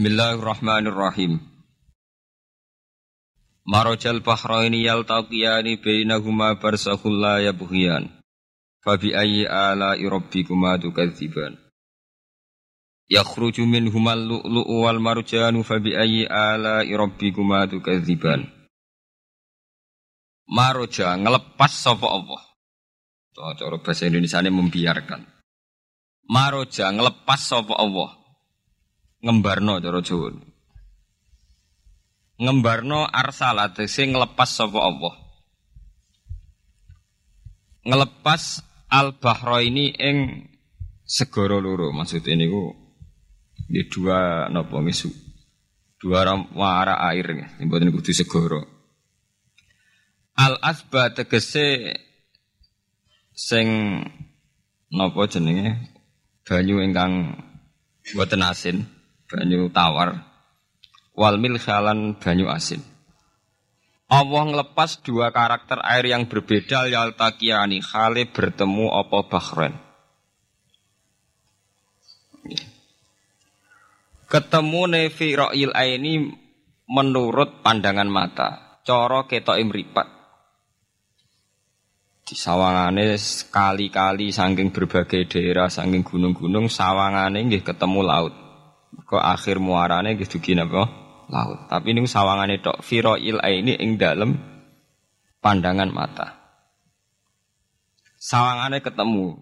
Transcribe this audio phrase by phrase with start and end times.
[0.00, 1.44] Bismillahirrahmanirrahim.
[3.68, 8.08] Marajal bahraini yaltaqiyani bainahuma barzakhul la yabghiyan.
[8.80, 11.60] Fabi ayyi ala'i rabbikuma tukadziban.
[13.12, 18.48] Yakhruju minhumal lu'lu'u wal marjanu fabi ayyi ala'i rabbikuma tukadziban.
[20.48, 22.40] Maroja ngelepas sapa Allah.
[23.36, 25.28] Cara bahasa Indonesia ini membiarkan.
[26.24, 28.16] Maroja ngelepas sapa Allah
[29.20, 30.32] ngembarno cara Jawa.
[32.40, 35.14] Ngembarno arsala tegese nglepas sapa Allah.
[37.84, 40.48] Ngelepas al bahro ini ing
[41.04, 42.72] segara loro maksud ini ku
[43.68, 45.08] di dua napa ngisu
[46.00, 46.24] dua
[46.56, 48.60] wara air nggih mboten kudu segara.
[50.40, 51.92] Al asba tegese
[53.36, 53.68] sing
[54.88, 55.76] napa jenenge
[56.48, 57.36] banyu ingkang
[58.16, 58.99] boten asin
[59.30, 60.26] banyu tawar
[61.14, 62.82] wal milhalan banyu asin.
[64.10, 69.74] Allah ngelepas dua karakter air yang berbeda yaltakiani khale bertemu apa bahrain.
[74.26, 76.26] Ketemu nevi ro'il ini
[76.90, 78.82] menurut pandangan mata.
[78.82, 80.06] Coro ketok imripat.
[82.26, 88.34] Di sawangane sekali-kali saking berbagai daerah, saking gunung-gunung, sawangane nggih ketemu laut.
[89.06, 90.88] Kok akhir muarane gitu gini apa?
[91.30, 91.70] Laut.
[91.70, 92.82] Tapi ini sawangane tok
[93.22, 94.34] il ini ing dalem
[95.38, 96.28] pandangan mata.
[98.18, 99.38] Sawangane ketemu.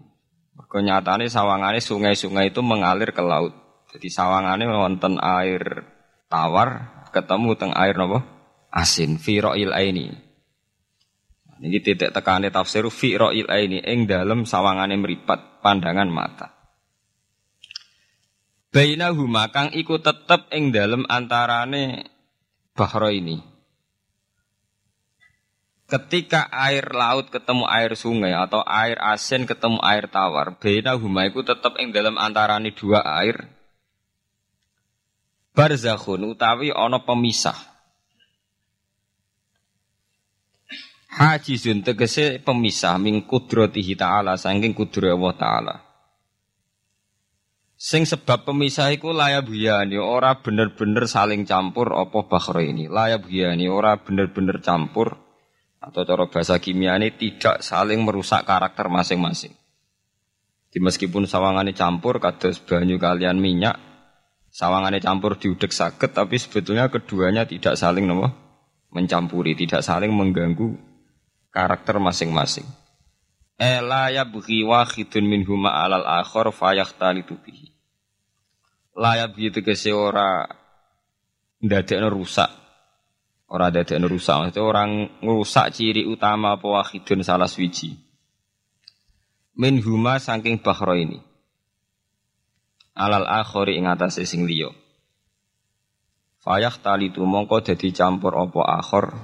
[0.59, 3.55] Kok nyatane sawangane sungai-sungai itu mengalir ke laut.
[3.89, 5.87] Jadi sawangane wonten air
[6.29, 8.21] tawar ketemu teng air napa?
[8.69, 9.17] Asin.
[9.17, 10.07] il ini.
[11.59, 16.58] Ini titik tekane tafsir il ini ing dalem sawangane meripat pandangan mata.
[18.69, 22.05] Bainahuma kang iku tetep ing dalem antarane
[22.77, 23.41] bahro ini.
[25.89, 31.81] Ketika air laut ketemu air sungai atau air asin ketemu air tawar, bainahuma iku tetep
[31.81, 33.49] ing dalem antarane dua air.
[35.57, 37.57] Barzakhun utawi ana pemisah.
[41.09, 45.75] Hajizun tegese pemisah ming kudratihi ta'ala saking kudrat Allah ta'ala.
[47.79, 52.91] Sing sebab pemisah iku layab buyani ora bener-bener saling campur apa bakhro ini.
[52.91, 55.15] Layab buyani ora bener-bener campur
[55.79, 59.55] atau cara bahasa kimia ini tidak saling merusak karakter masing-masing.
[60.67, 63.79] Di meskipun sawangannya campur kados banyu kalian minyak,
[64.51, 68.27] sawangannya campur diudek sakit tapi sebetulnya keduanya tidak saling nopo
[68.91, 70.75] mencampuri, tidak saling mengganggu
[71.47, 72.67] karakter masing-masing.
[73.59, 77.68] Ela ya bughi wahidun minhuma alal akhor fayahtalitu bihi.
[78.99, 80.43] Layak begitu kese ora
[81.63, 82.51] ndadekno rusak.
[83.47, 84.91] Ora ndadekno rusak, maksudnya orang
[85.23, 87.95] ngerusak ciri utama apa wahidun salah swiji.
[89.55, 91.23] Minhuma saking bahro ini.
[92.99, 94.67] Alal akhori ing atase sing liya.
[96.43, 99.15] Fayahtalitu mongko dadi campur apa akhor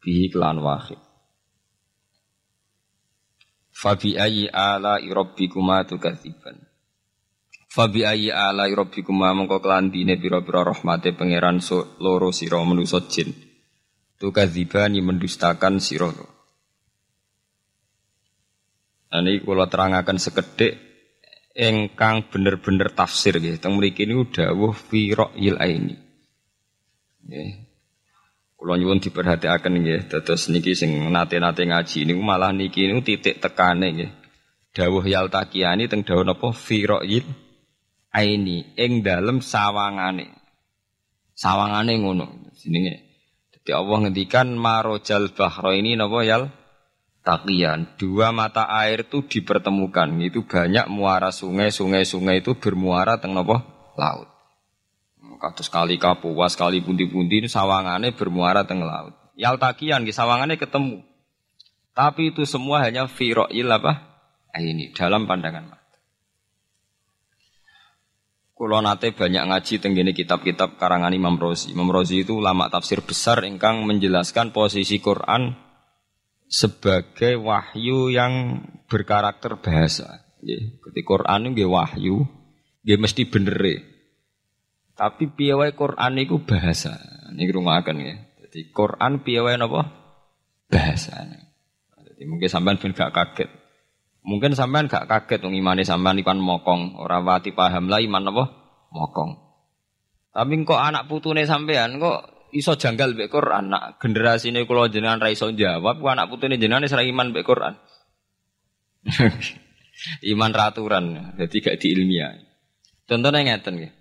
[0.00, 1.00] bihi kelan wahid.
[3.72, 6.67] Fabi ayi ala rabbikuma tukadziban.
[7.68, 13.28] Fabi ayi ala rabbikuma mongko kelandine pira-pira rahmate pangeran so, loro sira manusa jin.
[14.16, 16.08] Tukadzibani mendustakan sira.
[19.08, 20.80] Ini kula terangaken sekedhik
[21.52, 23.60] engkang bener-bener tafsir nggih.
[23.60, 25.96] Teng mriki niku dawuh fi ra'yil aini.
[27.28, 27.52] Nggih.
[28.56, 33.92] Kula nyuwun diperhatiaken nggih, dados niki sing nate-nate ngaji niku malah niki niku titik tekane
[33.92, 34.10] nggih.
[34.72, 37.47] Dawuh yaltaqiani teng dawuh napa fira'il
[38.12, 40.32] aini ing dalem sawangane.
[41.36, 43.06] Sawangane ngono jenenge.
[43.54, 46.50] Dadi Allah ngendikan marojal bahro ini napa yal
[47.22, 47.94] taqiyan.
[48.00, 50.08] Dua mata air itu dipertemukan.
[50.24, 53.62] Itu banyak muara sungai, sungai-sungai itu bermuara teng napa
[53.94, 54.28] laut.
[55.38, 59.14] Kados kali kapuas, kali pundi-pundi ini sawangannya bermuara tengah laut.
[59.38, 61.06] Yaltakian di sawangannya ketemu.
[61.94, 64.02] Tapi itu semua hanya firo'il apa?
[64.50, 65.77] Ini dalam pandangan.
[68.58, 71.70] Kulo nate banyak ngaji tenggini kitab-kitab karangan Imam Rozi.
[71.70, 75.54] Imam Rozi itu lama tafsir besar ingkang menjelaskan posisi Quran
[76.50, 80.26] sebagai wahyu yang berkarakter bahasa.
[80.42, 82.26] Ketika Quran itu wahyu,
[82.82, 83.54] dia mesti bener
[84.98, 86.98] tapi piye Quran itu bahasa.
[87.30, 88.18] Niki rungokaken ya.
[88.42, 89.86] Jadi Quran piye wae napa?
[90.66, 91.22] Bahasa.
[92.02, 93.46] Jadi mungkin sampean ben gak kaget.
[94.28, 98.44] Mungkin sampean gak kaget wong imane sampean ikan mokong, ora wati paham lah iman napa?
[98.92, 99.30] Mokong.
[100.36, 103.72] Tapi kok anak putune sampean kok iso janggal mbek Quran.
[103.72, 107.74] Nak generasine kula jenengan ra iso jawab, kok anak putune jenengan wis iman mbek Quran.
[110.36, 111.04] iman raturan,
[111.40, 112.36] jadi gak diilmiah.
[113.08, 113.92] Contohnya ngeten nggih.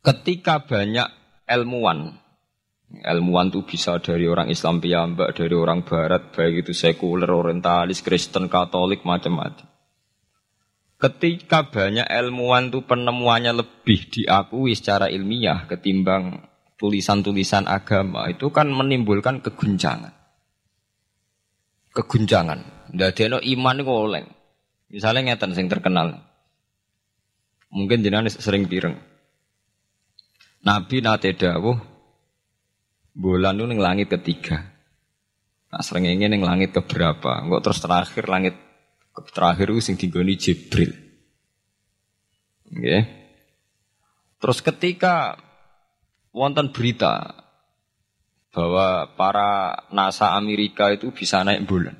[0.00, 1.08] Ketika banyak
[1.44, 2.24] ilmuwan,
[2.90, 8.46] ilmuwan itu bisa dari orang Islam piyambak, dari orang Barat, baik itu sekuler, orientalis, Kristen,
[8.46, 9.66] Katolik, macam-macam.
[10.96, 16.48] Ketika banyak ilmuwan itu penemuannya lebih diakui secara ilmiah ketimbang
[16.80, 20.14] tulisan-tulisan agama, itu kan menimbulkan keguncangan.
[21.92, 22.92] Keguncangan.
[22.96, 24.26] Ndadekno iman itu oleng.
[24.88, 26.22] Misalnya ngeten sing terkenal.
[27.68, 28.96] Mungkin jenengan sering pireng.
[30.64, 31.95] Nabi nate dawuh
[33.16, 34.76] bulan itu ning langit ketiga.
[35.72, 37.40] Nah ingin ning langit keberapa?
[37.40, 38.54] Enggak terus terakhir langit
[39.32, 40.92] terakhir itu sing digoni Jibril.
[42.68, 43.00] Okay.
[44.36, 45.40] Terus ketika
[46.36, 47.32] wonten berita
[48.52, 51.96] bahwa para NASA Amerika itu bisa naik bulan.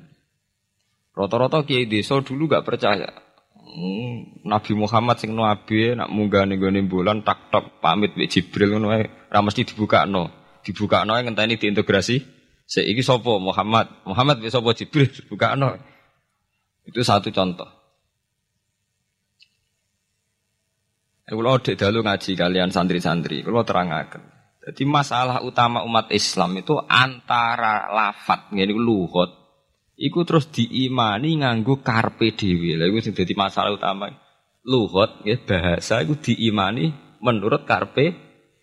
[1.17, 3.09] Rata-rata kiai desa dulu gak percaya.
[3.57, 8.93] Hmm, Nabi Muhammad sing nabi nak munggah ning bulan tak tok pamit mbek Jibril ngono
[8.93, 10.46] ae ora mesti dibukakno.
[10.67, 12.19] Dibukakno ngenteni diintegrasi.
[12.67, 14.03] Seiki sapa Muhammad?
[14.03, 15.79] Muhammad wis sapa Jibril dibukakno.
[16.83, 17.71] Itu satu contoh.
[21.27, 24.23] Eh, kalau dek dalu ngaji kalian santri-santri, kalau terangaken.
[24.63, 29.31] Jadi masalah utama umat Islam itu antara lafat, ini luhut,
[29.95, 32.79] iku terus diimani nganggo karpe dhewe.
[32.79, 34.11] Lha iku sing dadi masalah utama.
[34.67, 36.91] Luhut ya bahasa iku diimani
[37.23, 38.15] menurut karpe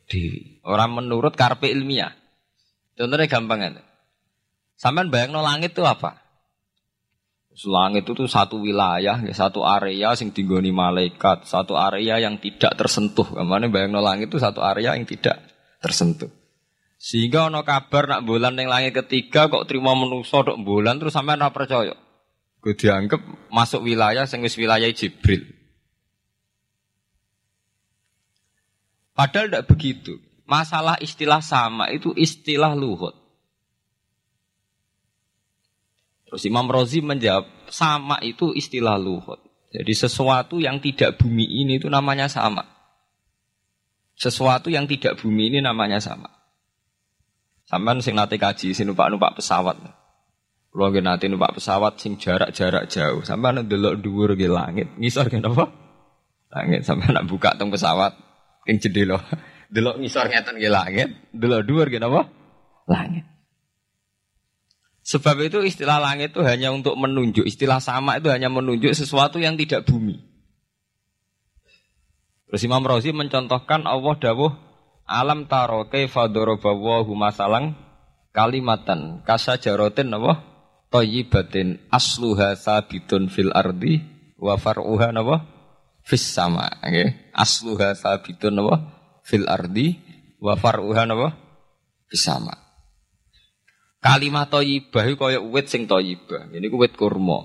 [0.08, 0.53] dhewe.
[0.64, 2.16] Orang menurut karpe ilmiah.
[2.96, 3.70] Contohnya gampang ya.
[4.80, 6.24] Sampean bayangno langit itu apa?
[7.54, 12.74] Langit itu tuh satu wilayah, ya, satu area sing dinggoni malaikat, satu area yang tidak
[12.74, 13.28] tersentuh.
[13.30, 15.38] Ke mana bayangno langit itu satu area yang tidak
[15.78, 16.32] tersentuh.
[16.98, 21.36] Sehingga ono kabar nak bulan yang langit ketiga kok terima menuso dok bulan terus sampai
[21.36, 21.92] ora percaya.
[22.64, 23.20] Gue dianggap
[23.52, 25.44] masuk wilayah sing wis wilayah Jibril.
[29.12, 30.16] Padahal tidak begitu.
[30.44, 33.16] Masalah istilah sama itu istilah luhut.
[36.28, 39.40] Terus Imam Rozi menjawab sama itu istilah luhut.
[39.72, 42.62] Jadi sesuatu yang tidak bumi ini itu namanya sama.
[44.14, 46.30] Sesuatu yang tidak bumi ini namanya sama.
[47.64, 49.80] Sampean sing nate kaji sing numpak-numpak pesawat.
[50.70, 53.24] Kulo nggih nate numpak pesawat sing jarak-jarak jauh.
[53.24, 54.88] Sampean ndelok dhuwur nggih langit.
[55.00, 55.72] Ngisor napa?
[56.52, 58.14] Langit sampean nak buka teng pesawat
[58.68, 59.18] ing jendela.
[59.72, 60.28] Delok ngisor.
[60.28, 62.28] Ngeten nggih langit, delok dhuwur nggih napa?
[62.88, 63.24] Langit.
[65.04, 69.52] Sebab itu istilah langit itu hanya untuk menunjuk, istilah sama itu hanya menunjuk sesuatu yang
[69.60, 70.16] tidak bumi.
[72.48, 74.52] Terus Imam Razi mencontohkan Allah dawuh
[75.04, 77.76] Alam taro kaifa darabawahu masalang
[78.32, 80.40] kalimatan kasajarotin napa
[80.88, 84.00] thayyibatin asluha sabitun fil ardi
[84.40, 85.44] wa far'uha napa?
[86.00, 87.36] Fis sama nggih.
[87.36, 88.80] Asluha sabitun napa
[89.24, 89.96] fil ardi
[90.38, 91.32] wa far'uha napa
[92.12, 92.54] fis sama
[94.04, 97.40] Kalimat thayyibah kaya wit sing thayyibah ini ku wit kurma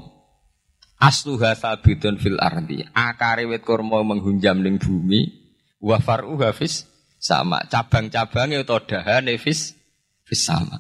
[0.99, 5.39] asluha sabitun fil ardi akare wit kurma menghunjam ning bumi
[5.79, 6.83] wa far'uha fis
[7.19, 7.67] sama.
[7.67, 9.75] Cabang-cabangnya atau dahan fis
[10.23, 10.79] fis sama.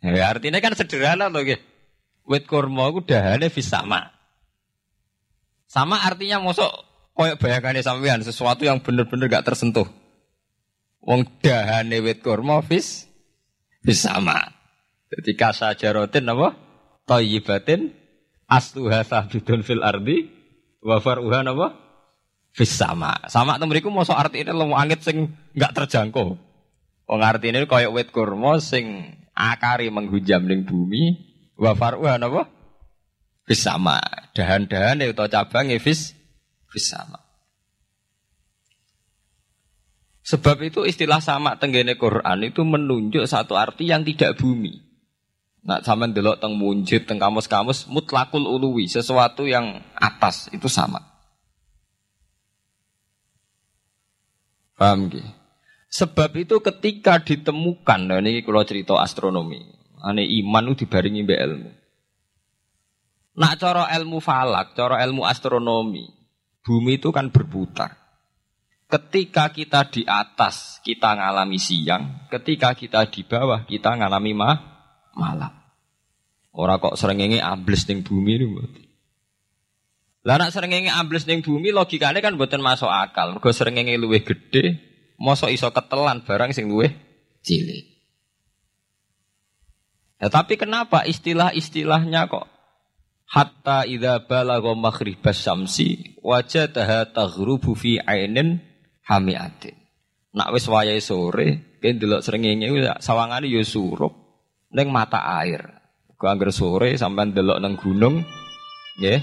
[0.00, 1.60] Ya, artinya kan sederhana loh, gitu.
[2.24, 4.08] Wit kurma itu dahane fis sama.
[5.68, 6.72] Sama artinya mosok
[7.20, 9.84] koyok bayangannya sampean sesuatu yang benar-benar gak tersentuh.
[11.04, 13.04] Wong dahane wit kurma fis
[13.84, 14.40] sama.
[15.12, 16.56] Jadi kasa jarotin apa?
[17.04, 17.92] Toyibatin
[18.48, 20.32] asluha sabidun fil ardi
[20.80, 21.76] wa faruha apa?
[22.56, 23.20] Fis sama.
[23.28, 25.16] Sama itu mau arti ini lemu angin sing
[25.52, 26.40] nggak terjangkau.
[27.04, 31.20] Wong ini koyok wet kurma sing akari menghujam ning bumi
[31.60, 32.48] wa faruha napa?
[33.44, 34.00] Fis sama.
[34.32, 36.19] Dahan-dahan itu cabang fis
[36.70, 37.18] fis sama.
[40.22, 44.78] Sebab itu istilah sama tenggene Quran itu menunjuk satu arti yang tidak bumi.
[45.60, 51.04] Nah, sama delok teng munjid, teng kamus-kamus mutlakul uluwi, sesuatu yang atas itu sama.
[54.78, 55.26] Paham gak?
[55.90, 59.58] Sebab itu ketika ditemukan, nah ini kalau cerita astronomi,
[60.00, 61.70] ane iman itu dibaringi be ilmu.
[63.36, 66.06] Nak cara ilmu falak, cara ilmu astronomi,
[66.64, 67.96] bumi itu kan berputar.
[68.90, 72.26] Ketika kita di atas, kita ngalami siang.
[72.26, 74.50] Ketika kita di bawah, kita ngalami ma
[75.14, 75.54] malam.
[76.50, 78.82] Orang kok sering ini ambles ning bumi ini.
[80.26, 83.38] Lah nak srengenge ambles ning bumi logikane kan mboten masuk akal.
[83.38, 84.76] Mergo srengenge luwih gedhe,
[85.16, 86.90] mosok iso ketelan barang sing luwih
[87.46, 87.86] cilik.
[90.20, 92.44] Ya, tapi kenapa istilah-istilahnya kok
[93.30, 98.58] hatta idza balagha maghribas syamsi wajadaha taghrubu fi ainin
[99.06, 99.78] hamiatin.
[100.30, 102.70] Nak wis wayahe sore, kene delok srengenge
[103.02, 104.14] sawangane ya surup
[104.70, 105.62] ning mata air.
[106.14, 108.22] Kok anggere sore sampean delok nang gunung,
[109.00, 109.20] nggih.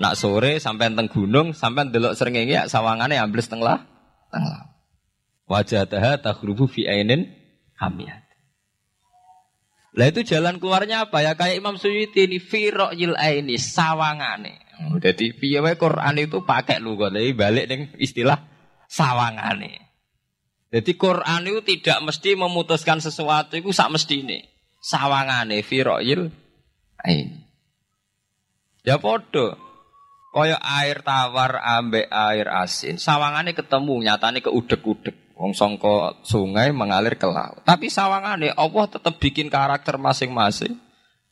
[0.00, 3.78] Nak sore sampean teng gunung, sampean delok srengenge ya sawangane ambles teng lah,
[4.32, 4.72] teng lah.
[5.46, 7.30] Wajadaha taghrubu fi ainin
[7.78, 8.29] hamiatin.
[9.90, 11.34] Lah itu jalan keluarnya apa ya?
[11.34, 12.38] Kayak Imam Suyuti ini
[12.94, 14.62] yil aini sawangane.
[15.02, 18.38] Jadi piye Quran itu pakai lugat tapi balik ning istilah
[18.86, 19.90] sawangane.
[20.70, 24.38] Jadi Quran itu tidak mesti memutuskan sesuatu itu sak mesti ini.
[24.78, 26.30] Sawangane yil
[27.02, 27.50] aini.
[28.86, 29.58] Ya podo.
[30.30, 33.02] Kaya air tawar ambek air asin.
[33.02, 35.29] Sawangane ketemu nyatane keudek-udek.
[35.40, 37.64] Wong songko sungai mengalir ke laut.
[37.64, 40.76] Tapi sawangane Allah tetap bikin karakter masing-masing.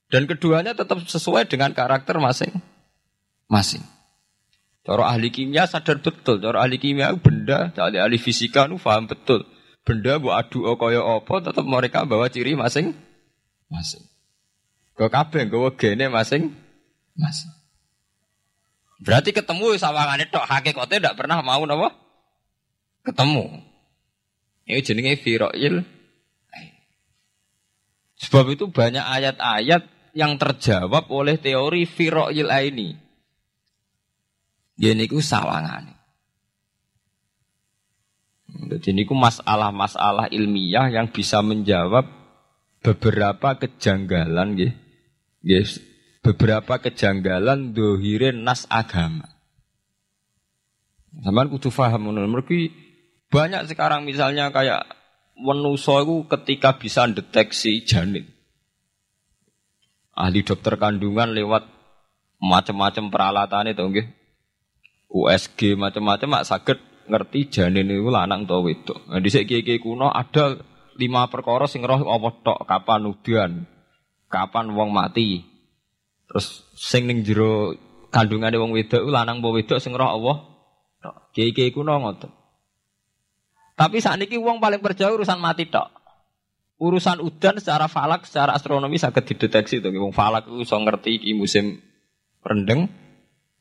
[0.09, 3.85] Dan keduanya tetap sesuai dengan karakter masing-masing.
[4.89, 9.45] Cara ahli kimia sadar betul, cara ahli kimia benda, cara ahli fisika nu paham betul.
[9.85, 14.01] Benda bu adu kaya apa tetap mereka bawa ciri masing-masing.
[14.97, 17.53] Gue kabeh gue gene masing-masing.
[19.05, 21.93] Berarti ketemu sawangane tok hakikate ndak pernah mau napa?
[23.05, 23.68] Ketemu.
[24.69, 25.81] Ini jenenge firoil.
[28.21, 32.93] Sebab itu banyak ayat-ayat yang terjawab oleh teori firoil ini.
[34.77, 35.97] Jadi ku sawangan.
[38.69, 42.05] Jadi ini masalah-masalah ilmiah yang bisa menjawab
[42.85, 44.53] beberapa kejanggalan,
[46.21, 49.25] beberapa kejanggalan dohirin nas agama.
[51.25, 52.29] Sama kudu faham menurut
[53.29, 54.89] banyak sekarang misalnya kayak
[55.39, 58.27] menuso itu ketika bisa deteksi janin.
[60.19, 61.69] Ahli dokter kandungan lewat
[62.43, 64.07] macam-macam peralatan itu nggih.
[65.09, 69.09] USG macam-macam mak sakit ngerti janin itu lanang atau wedok.
[69.09, 70.59] Nah, di segi kuno ada
[70.99, 73.53] lima perkara sing roh apa tok kapan udian,
[74.27, 75.47] kapan wong mati.
[76.29, 77.73] Terus sing ning jero
[78.13, 80.37] kandungane wong wedok lanang apa wedok sing roh Allah.
[81.33, 82.38] Kiai-kiai kuno ngoten.
[83.79, 85.87] Tapi saat ini uang paling percaya urusan mati tok.
[86.83, 89.95] Urusan udan secara falak, secara astronomi sangat dideteksi tuh.
[89.95, 91.79] Uang falak itu so ngerti di musim
[92.43, 92.91] rendeng,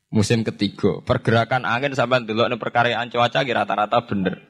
[0.09, 1.05] musim ketiga.
[1.05, 4.41] Pergerakan angin sampai dulu nih perkaryaan cuaca rata-rata bener.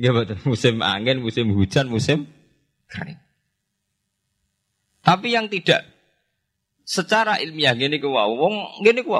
[0.00, 0.40] Ya betul.
[0.48, 2.24] Musim angin, musim hujan, musim
[2.88, 3.20] kering.
[5.04, 5.84] Tapi yang tidak
[6.88, 9.12] secara ilmiah gini ku wong gini ku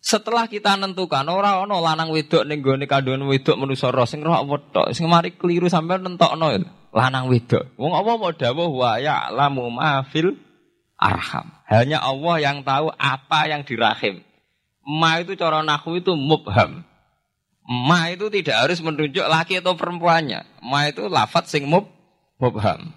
[0.00, 4.32] setelah kita nentukan ora ono lanang wedok ning gone kandungan wedok manusa roh sing roh
[4.32, 6.60] apa tok sing mari keliru sampai nentokno ya.
[6.90, 7.76] lanang wedok.
[7.76, 10.34] Wong apa mau dawuh wa ya'lamu ma fil
[10.96, 11.52] arham.
[11.68, 14.24] Hanya Allah yang tahu apa yang di rahim.
[14.82, 16.82] Ma itu cara nahu itu mubham.
[17.62, 20.42] Ma itu tidak harus menunjuk laki atau perempuannya.
[20.64, 21.86] Ma itu lafat sing mub
[22.40, 22.90] mubham.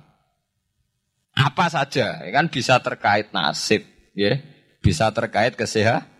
[1.35, 3.81] Apa saja, kan bisa terkait nasib,
[4.13, 4.37] ya.
[4.85, 6.12] Bisa terkait kesehatan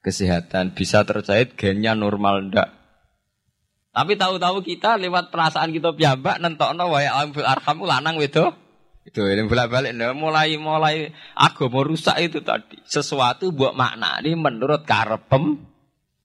[0.00, 2.68] kesehatan, bisa terkait gennya normal ndak.
[3.90, 8.54] Tapi tahu-tahu kita lewat perasaan kita piyambak nentokno wae alam fil arham lanang wedo.
[9.02, 12.78] Itu ini bolak-balik nah, mulai mulai agama rusak itu tadi.
[12.86, 15.58] Sesuatu buat makna ini menurut karepem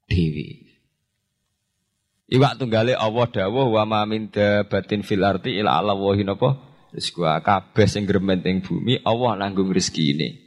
[0.06, 0.62] dewi.
[2.30, 4.30] Iwak tunggale Allah dawuh wa ma min
[4.70, 6.62] batin fil arti ila Allah wa hinapa.
[7.42, 10.45] Kabeh sing bumi Allah nanggung rezeki ini.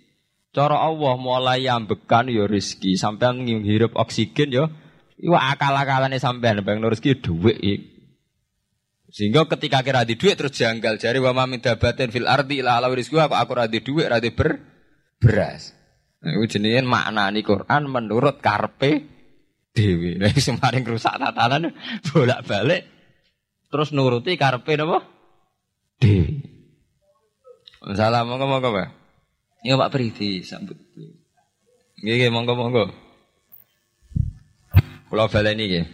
[0.59, 4.67] Cara Allah mulai ambekan ya rezeki, sampean ngirup oksigen ya
[5.23, 7.81] iwa akal-akalane sampean bang rezeki dhuwit
[9.15, 12.91] Sehingga ketika kira di duit terus janggal jari wa mamin dabatin fil ardi ila ala
[12.91, 14.59] apa aku radi duit radi ber
[15.23, 15.79] beras.
[16.27, 19.07] Nah, itu makna ini Quran menurut karpe
[19.71, 20.19] dewi.
[20.19, 21.71] Nah, semarin rusak tatanan
[22.11, 22.83] bolak balik
[23.71, 25.07] terus nuruti karpe apa?
[26.03, 26.43] Dewi.
[27.95, 28.98] Salam.
[29.69, 30.81] Ya Pak Priti sambut.
[32.01, 32.89] Nggih nggih monggo monggo.
[35.13, 35.87] Kula baleni nggih.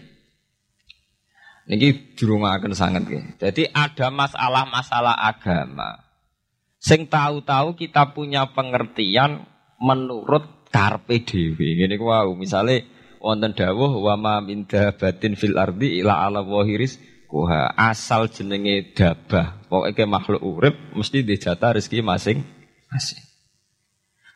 [1.74, 3.42] Niki dirungaken sangat nggih.
[3.42, 6.06] Jadi ada masalah-masalah agama.
[6.78, 9.42] Sing tahu-tahu kita punya pengertian
[9.82, 11.74] menurut karpe dhewe.
[11.74, 12.86] Ngene ku wau, misale
[13.18, 19.66] wonten dawuh wa ma min batin fil ardi ila ala wahiris kuha asal jenenge dabah.
[19.66, 23.33] Pokoke makhluk urip mesti dijatah rezeki masing-masing.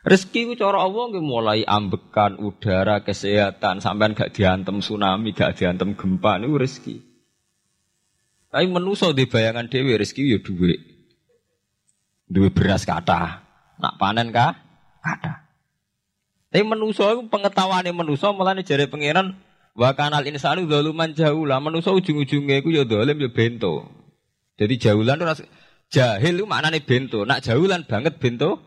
[0.07, 5.99] Rezeki ku cara Allah nggih mulai ambekan udara, kesehatan, sampean gak diantem tsunami, gak diantem
[5.99, 6.97] gempa niku rezeki.
[8.49, 10.81] Tapi menuso di bayangan dewi rezeki ya duit.
[12.31, 13.45] Duit beras kata.
[13.83, 14.55] Nak panen kah?
[15.03, 15.45] Kata.
[16.49, 19.37] Tapi menuso itu pengetahuan menuso malah jari pangeran
[19.77, 21.13] wa kanal insanu zaluman
[21.45, 23.85] lah Menuso ujung-ujungnya itu ya dolim ya bento.
[24.57, 25.45] Jadi jaulan itu
[25.93, 27.29] jahil itu maknanya bento.
[27.29, 28.63] Nak jaulan banget bento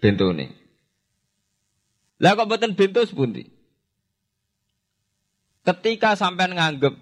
[0.00, 0.67] bento nih.
[2.18, 3.46] Lah kok beten bento sepundi?
[5.62, 6.94] Ketika sampai nganggep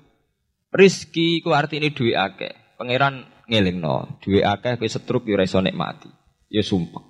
[0.77, 2.53] rizki ku arti ini duit akeh.
[2.77, 6.13] Pangeran ngeling no, duit akeh kowe setruk yo iso nikmati.
[6.53, 7.03] Ya sumpah.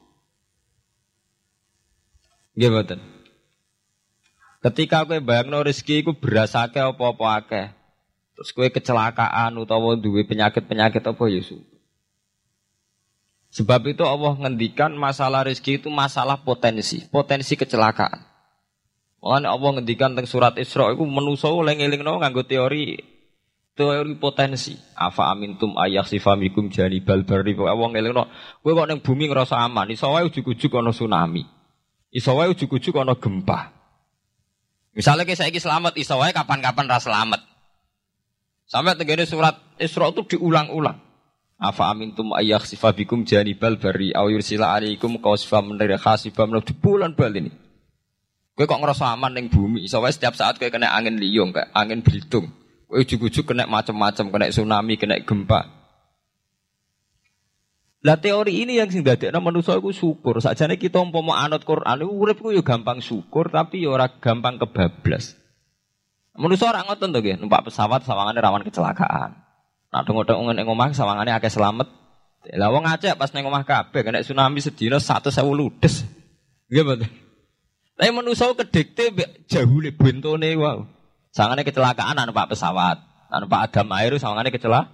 [2.55, 3.01] Nggih mboten.
[4.63, 7.67] Ketika kowe bayangno rezeki iku beras akeh apa-apa akeh.
[8.39, 11.43] Terus kowe kecelakaan utawa duwe penyakit-penyakit apa ya
[13.57, 18.21] Sebab itu Allah ngendikan masalah rezeki itu masalah potensi, potensi kecelakaan.
[19.25, 23.01] Mulane Allah ngendikan tentang surat Isra iku menusa oleh ngelingno nganggo teori
[23.73, 24.77] teori potensi.
[24.93, 27.57] Afa amintum ayah sifamikum jani balbari.
[27.57, 28.29] Wong ngelingno
[28.61, 31.49] kowe kok ning bumi ngerasa aman, iso wae ujug-ujug ana tsunami.
[32.13, 33.73] Iso wae ujug-ujug ana gempa.
[34.93, 37.41] Misalnya kayak saya selamat, iso wae kapan-kapan ras selamat.
[38.69, 41.06] Sampai tegene surat Isra itu diulang-ulang.
[41.57, 47.33] Afa amintum ayah sifabikum janibal bari aw yursila alaikum qawsifa menir khasifa di bulan bal
[47.33, 47.49] ini.
[48.57, 52.01] Kowe kok ngerasa aman ning bumi, wae setiap saat kowe kena angin liung, kayak angin
[52.05, 52.53] belitung.
[52.89, 55.77] Kowe ujug-ujug kena macam-macam, kena tsunami, kena gempa.
[58.05, 60.39] Lah teori ini yang sing dadekno manusa iku syukur.
[60.45, 65.35] Sakjane kita umpama anut Quran urip ku yo gampang syukur tapi yo ora gampang kebablas.
[66.37, 69.46] Manusa ora ngoten to nggih, numpak pesawat sawangane rawan kecelakaan.
[69.97, 71.89] Nah dong-dong ning omah sawangane akeh selamat.
[72.53, 76.05] Lah wong Aceh pas ning omah kabeh kena tsunami sedina 100.000 ludes.
[76.69, 77.09] Nggih mboten.
[77.97, 79.09] Tapi manusa kedikte
[79.49, 80.85] jahule bentone wow.
[81.33, 83.01] Sawangane kecelakaan numpak pesawat.
[83.41, 84.93] Numpak agam air sawangane kecelakaan.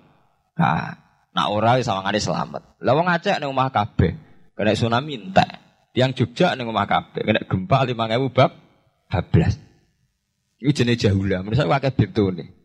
[1.35, 2.79] Nak ora sawangane selamat.
[2.79, 4.15] Lah wong Aceh ning omah kabeh
[4.55, 5.51] kena tsunami entek.
[5.99, 8.55] Tiang Jogja ning omah kabeh kena gempa 5000 bab
[9.11, 10.63] 12.
[10.63, 11.43] Itu jenis jahula.
[11.43, 11.91] Menurut wakai
[12.39, 12.62] nih.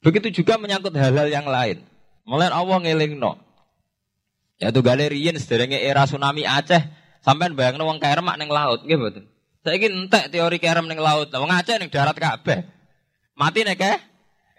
[0.00, 1.84] Begitu juga menyangkut hal-hal yang lain.
[2.24, 3.36] Mulai Allah ngeling no.
[4.60, 6.84] Ya tuh galerian sederenge era tsunami Aceh
[7.24, 9.24] sampai bayang wong kerem neng laut, betul.
[9.60, 12.64] Saya ingin entek teori kerem neng laut, wong Aceh neng darat kabeh.
[13.36, 13.98] Mati nek eh?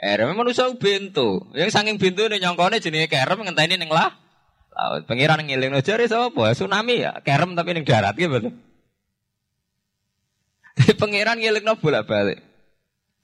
[0.01, 1.45] Erem manusia bento.
[1.53, 4.09] Yang saking bento nih nyongkone jenenge kerem ngenteni ning lah.
[4.73, 6.53] Laut pengiran ngiling jare sapa?
[6.57, 8.49] Tsunami ya, kerem tapi ning darat gitu
[11.01, 12.41] pengiran ngiling no bolak-balik.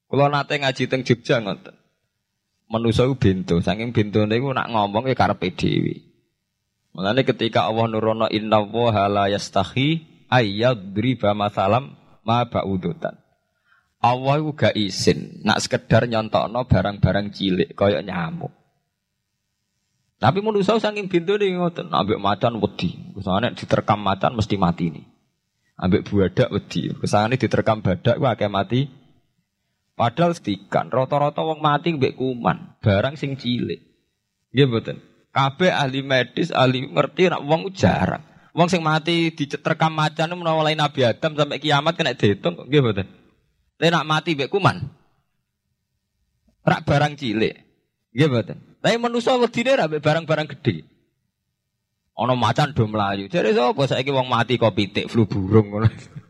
[0.07, 1.41] Kalau nate ngaji teng Jogja.
[2.67, 6.03] Manusia bento, saking bento niku nak ngomong ke karepe dhewe.
[6.91, 11.95] Mulane ketika Allah nurono inna wa la yastahi ayyadriba masalam
[12.27, 13.15] ma ba'udutan.
[13.97, 18.53] Allah itu gak izin nak sekedar nyontokno barang-barang cilik koyok nyamuk.
[20.17, 22.97] Tapi manusia saking pintu nih ngoten, ambek macan wedi.
[23.13, 25.05] Kesane diterkam macan mesti mati nih.
[25.77, 26.89] Ambek buadak wedi.
[26.97, 28.89] Kesane diterkam badak wah kayak mati.
[29.97, 33.81] Padahal setikan rata-rata wong mati mbek kuman, barang sing cilik.
[34.53, 34.97] Nggih mboten.
[35.33, 38.21] Kabeh ahli medis, ahli ngerti nak wong jarang.
[38.53, 43.09] Wong sing mati diterkam macan menawa lain Nabi Adam sampai kiamat kena dihitung nggih mboten.
[43.81, 44.85] Tapi nak mati mbek kuman.
[46.61, 47.57] Rak barang cilik.
[48.13, 48.57] Nggih mboten.
[48.77, 50.85] Tapi manusa wedine rak barang-barang gede.
[52.13, 53.29] Ana macan do mlayu.
[53.33, 55.89] Jare sapa saiki wong mati kok pitik flu burung ngono.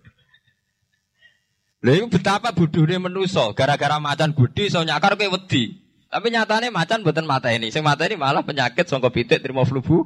[1.86, 5.78] Lha iku betapa bodohne manusa gara-gara macan gede iso nyakar kowe wedi.
[6.10, 7.70] Tapi nyatane macan mboten mata ini.
[7.70, 10.02] Sing mata ini malah penyakit sangka pitik terima flu bu.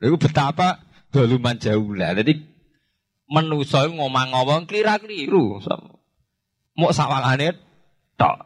[0.00, 2.12] Lha iku betapa doluman jauh lah.
[2.12, 2.36] Jadi
[3.30, 5.62] menusa ngomong-ngomong klira-kliru.
[6.76, 7.56] Mau sawangane
[8.20, 8.44] tok.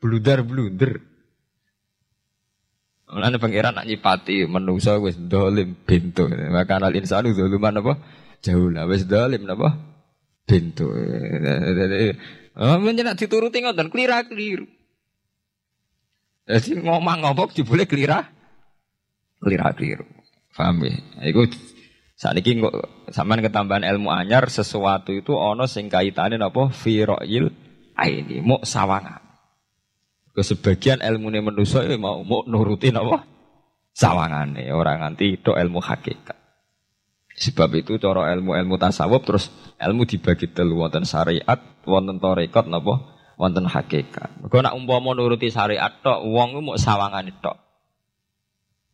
[0.00, 0.92] Blunder-blunder.
[3.10, 6.28] Mulane pangeran nak nyipati menusa wis dolim bintu.
[6.28, 7.92] Maka al insanu zaluman apa?
[8.44, 9.89] Jauh lah wis dolim apa?
[10.50, 10.90] Bintu.
[12.58, 14.66] Oh, menjenak dituruti ngoten klira-kliru.
[16.50, 18.26] Jadi ngomong-ngomong dibule klira
[19.38, 20.02] klira-kliru.
[20.50, 20.98] Paham ya?
[21.30, 21.46] Iku
[22.18, 22.58] saat ini
[23.14, 27.54] sampean ketambahan ilmu anyar sesuatu itu ono sing kaitane napa fi ra'yil
[27.94, 29.22] aini mau sawangan.
[30.34, 33.22] Ke sebagian ilmu ini manusia ya mau mau nurutin apa
[33.94, 36.39] sawangane orang nanti itu ilmu hakikat.
[37.40, 39.48] Sebab itu cara ilmu-ilmu tasawuf terus
[39.80, 41.56] ilmu dibagi telu wonten syariat,
[41.88, 43.00] wonten tarekat napa
[43.40, 44.44] wonten hakikat.
[44.44, 47.56] Mergo nak umpama nuruti syariat tok wong mau sawangan tok.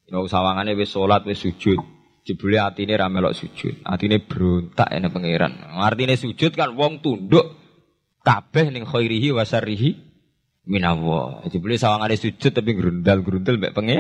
[0.07, 1.83] Ya sawangane wis salat wis sujud
[2.27, 5.63] Jebule atine ra melok sujud, atine berontak ene pangeran.
[5.79, 7.55] Artine sujud kan wong tunduk
[8.27, 9.95] kabeh ning khairihi wa syarrihi
[10.67, 11.47] minallah.
[11.47, 13.99] Jebule sawangane sujud tapi grundal-grundal mbek penge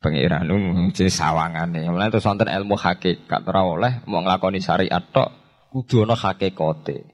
[0.00, 0.48] pangeran
[0.90, 1.84] jadi sawangane.
[1.86, 5.30] Mulane terus wonten ilmu hakikat ora oleh mau nglakoni syariat tok
[5.70, 7.04] kudu ana hakikate.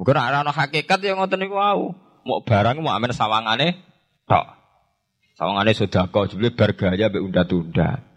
[0.00, 1.92] Muga ora ana hakikat ya ngoten niku wau.
[2.24, 3.76] Mau barang mau amen sawangane
[4.24, 4.56] tok.
[5.36, 8.10] Sawangane sedekah jebule bar gaya mbek unda-tunda.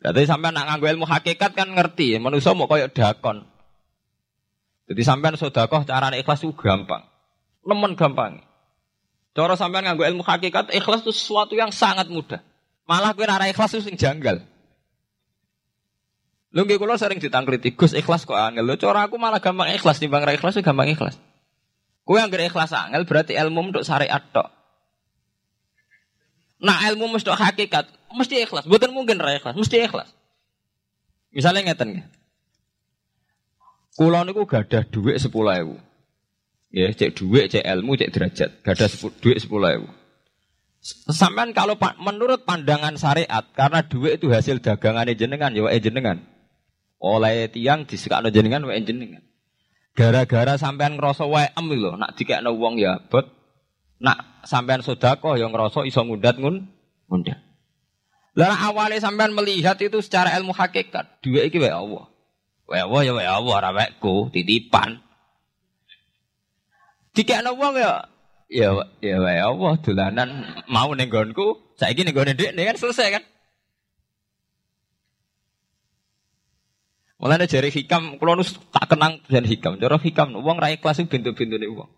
[0.00, 3.44] Jadi sampai nak nganggo ilmu hakikat kan ngerti, manusia mau koyok dakon.
[4.88, 7.04] Jadi sampean sodakoh cara ikhlas itu gampang,
[7.68, 8.40] nemen gampang.
[9.40, 12.44] Cara sampean nganggo ilmu hakikat ikhlas itu sesuatu yang sangat mudah.
[12.84, 14.44] Malah kue nara ikhlas itu sing janggal.
[16.52, 18.68] Lu nggih kula sering ditangkliti, Gus ikhlas kok angel.
[18.68, 21.16] Lho cara aku malah gampang ikhlas timbang ra ikhlas gampang ikhlas.
[22.04, 24.52] Kowe anggere ikhlas angel berarti ilmu untuk syariat tok.
[26.60, 28.68] Nah ilmu mesti hakikat, mesti ikhlas.
[28.68, 30.12] Bukan mungkin raya ikhlas, mesti ikhlas.
[31.32, 32.04] Misalnya ngeten ya.
[33.96, 34.84] Kulo niku gadah
[35.16, 35.74] sepuluh ewu.
[36.70, 38.50] Ya, cek duit, cek ilmu, cek derajat.
[38.62, 39.88] Gadah duit sepuluh ewu.
[41.10, 46.24] Sampai kalau menurut pandangan syariat, karena duit itu hasil dagangan jenengan, ya jenengan.
[46.96, 49.20] Oleh tiang disekakno jenengan, wae jenengan.
[49.92, 53.28] Gara-gara sampean ngerasa wae em lho, nak dikekno wong ya bet,
[54.00, 56.64] Nak sampean sodako yang ngerosok iso ngundat ngun
[57.12, 57.36] ngundat.
[58.32, 62.08] Lah awalnya sampean melihat itu secara ilmu hakikat, dua iki wae Allah.
[62.64, 65.04] Wae Allah ya wae Allah wekku, titipan.
[67.10, 68.06] Dikekno wong ya
[68.50, 68.70] ya
[69.02, 70.30] ya wae Allah dolanan
[70.70, 73.24] mau ning nggonku, saiki ning nggone dhek kan selesai kan.
[77.20, 79.76] Mulane jari hikam, kalau nus tak kenang dan hikam.
[79.76, 81.90] Cara hikam, uang kelas itu bintu-bintu nih uang.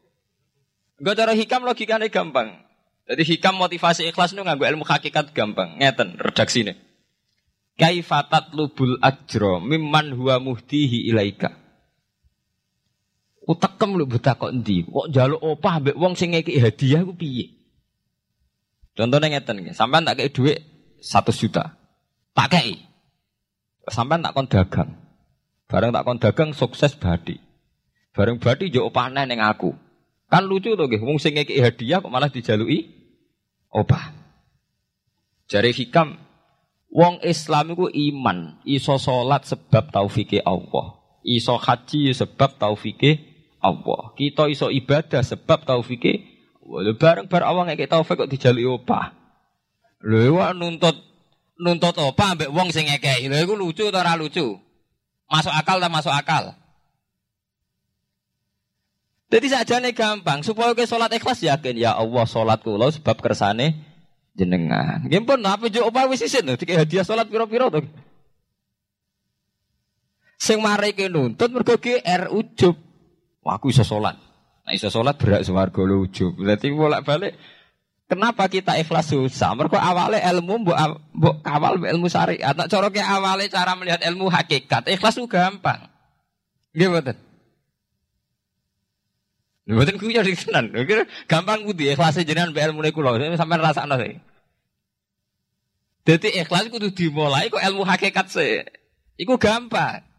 [0.98, 2.58] Enggak cara hikam logikanya gampang.
[3.06, 5.78] Jadi hikam motivasi ikhlas itu nganggo ilmu hakikat gampang.
[5.78, 6.74] Ngeten redaksine.
[7.78, 11.61] Kaifatat lubul ajro mimman huwa muhtihi ilaika.
[13.42, 14.86] Utekem lu buta kok endi?
[14.86, 17.50] Kok jaluk opah mbek wong sing ngeki hadiah ku piye?
[18.94, 20.62] Contohnya ngeten nggih, sampean tak kei dhuwit
[21.00, 21.74] 100 juta.
[22.36, 22.78] Tak kei.
[23.90, 24.90] Sampean tak kon dagang.
[25.66, 27.40] Bareng tak kon dagang sukses badi.
[28.14, 29.74] Bareng badi yo opahne ning aku.
[30.30, 32.88] Kan lucu tuh nggih, wong sing ngekeki hadiah kok malah dijalui
[33.72, 34.14] opah.
[35.50, 36.20] Jari hikam
[36.92, 41.00] wong Islam iku iman, iso salat sebab taufike Allah.
[41.24, 43.31] Iso haji sebab taufike
[43.62, 44.10] Allah.
[44.18, 46.26] Kita iso ibadah sebab taufike
[46.66, 46.94] Allah.
[46.98, 49.14] Bareng bareng awang ngekeki taufik kok dijalui opah.
[50.02, 50.98] Lho nuntut
[51.62, 53.30] nuntut opah ambek wong sing ngekeki.
[53.30, 54.58] Lho iku lucu atau ora lucu?
[55.30, 56.52] Masuk akal tak masuk akal?
[59.32, 63.80] Jadi saja nih gampang supaya ke sholat ikhlas yakin ya Allah sholat kulo sebab kersane
[64.36, 65.08] jenengan.
[65.08, 67.80] Gim pun apa jo apa wis isin tuh tiga hadiah sholat piro piro tuh.
[70.36, 72.76] Sing mari nuntut mergo GR ujub.
[73.42, 74.14] Wah aku iso sholat.
[74.62, 76.38] Nah iso sholat berak swarga lu ujub.
[76.38, 77.34] Berarti bolak balik.
[78.06, 79.56] Kenapa kita ikhlas susah?
[79.58, 80.76] Mergo awalnya ilmu mbok
[81.16, 82.54] mbok kawal ilmu syariat.
[82.54, 84.86] Nak ke awalnya cara melihat ilmu hakikat.
[84.86, 85.90] Ikhlas tuh gampang.
[86.70, 87.16] Gimana?
[89.66, 90.22] Mboten kuwi ya.
[91.26, 93.18] Gampang kudu ikhlas jenengan mbek ilmu kula.
[93.34, 94.20] Sampeyan rasakno sih.
[96.06, 98.62] Dadi ikhlas kudu dimulai kok ilmu hakikat sih.
[99.18, 100.11] Iku gampang.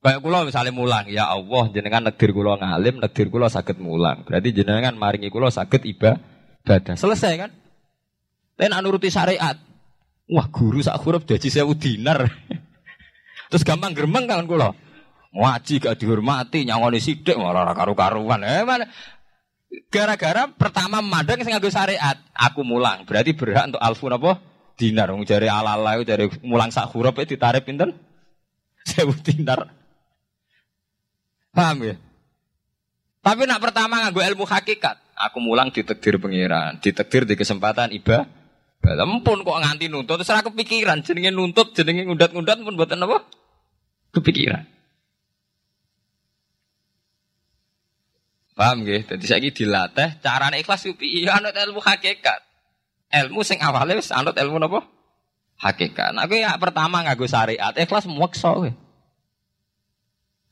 [0.00, 4.24] Kayak kula misalnya mulang, ya Allah jenengan negdir kula ngalim, negdir kula sakit mulang.
[4.24, 6.96] Berarti jenengan maringi kula sakit ibadah.
[6.96, 7.50] Selesai kan?
[8.56, 9.60] Tapi nak nuruti syariat.
[10.32, 12.24] Wah guru sak huruf daji sewu dinar.
[13.52, 14.72] Terus gampang geremeng kan kula.
[15.36, 18.40] Ngaji gak dihormati, nyangoni sidik malah karu-karuan.
[18.40, 18.88] Eh mana?
[19.92, 23.04] Gara-gara pertama madang sing nganggo syariat, aku mulang.
[23.04, 24.40] Berarti berhak untuk alfun apa?
[24.80, 25.12] Dinar.
[25.12, 27.92] Wong jare ala-ala jare mulang sak huruf ditarik pinten?
[28.88, 29.79] Sewu dinar.
[31.50, 31.94] Paham ya?
[33.20, 38.24] Tapi nak pertama nganggo ilmu hakikat, aku mulang ditekdir pengiran, ditekdir di kesempatan ibadah.
[38.80, 43.28] Lempun kok nganti nuntut, terus aku kepikiran jenenge nuntut, jenenge ngundat-ngundat pun buatan apa?
[44.16, 44.64] Kepikiran.
[48.56, 49.04] Paham nggih?
[49.04, 51.28] Dadi saiki dilatih carane ikhlas ku piye?
[51.28, 52.40] Ya anut ilmu hakikat.
[53.12, 54.84] Ilmu sing awale wis anut ilmu napa?
[55.60, 56.16] Hakikat.
[56.16, 58.72] Nah, ya pertama nganggo syariat, ikhlas meksa kowe.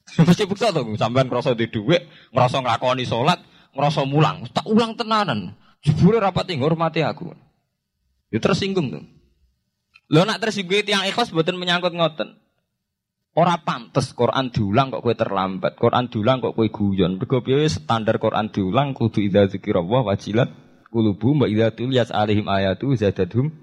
[0.28, 3.44] Mesti bukti to, sampean ngrasa di dhuwit, ngrasa nglakoni salat,
[3.76, 5.52] ngrasa mulang, tak ulang tenanan.
[5.84, 7.30] Jebule rapat ngurmati aku.
[8.34, 9.04] Ya tersinggung tuh.
[10.10, 12.34] Lo nak tersinggung yang ikhlas buatan menyangkut ngoten.
[13.38, 15.78] Ora pantes Quran diulang kok kowe terlambat.
[15.78, 17.22] Quran diulang kok kowe guyon.
[17.22, 17.38] Mergo
[17.70, 20.50] standar Quran diulang kudu idza dzikrullah wajilat
[20.90, 23.54] qulubu wa idza tuliyat alaihim ayatu zadadhum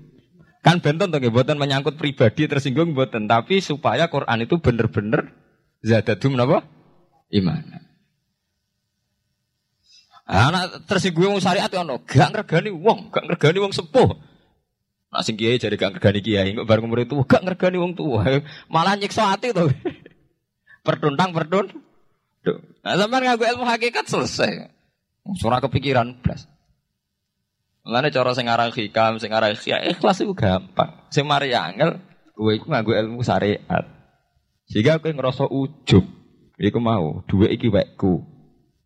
[0.63, 5.29] Kan benten tuh buatan menyangkut pribadi tersinggung buatan, tapi supaya Quran itu bener-bener
[5.85, 6.65] zadadum napa?
[7.29, 7.85] Iman.
[10.25, 14.09] Anak tersinggung wong syariat ono, gak ngergani wong, gak ngergani wong sepuh.
[15.13, 18.25] Nak sing kiai jadi gak ngergani kiai, kok bareng umur itu gak ngergani wong tua,
[18.73, 19.69] malah nyiksa ati to.
[20.85, 21.69] Pertuntang pertun.
[22.85, 24.69] Nah, sampean ngaku ilmu hakikat selesai.
[25.37, 26.45] Surah kepikiran blas.
[27.85, 30.89] Mulane cara sing aran hikam, sing aran ikhlas itu gampang.
[31.09, 32.01] Sing mari angel,
[32.33, 33.94] kowe iku nganggo ilmu syariat.
[34.69, 36.05] Sehingga kowe ngerasa ujub.
[36.55, 38.23] Iku mau, duwe iki wekku.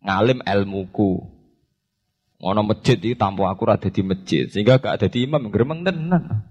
[0.04, 1.40] Ngalim ilmuku.
[2.40, 6.48] Ngono masjid iki tanpa aku ora dadi masjid, sehingga gak dadi imam gremeng tenan.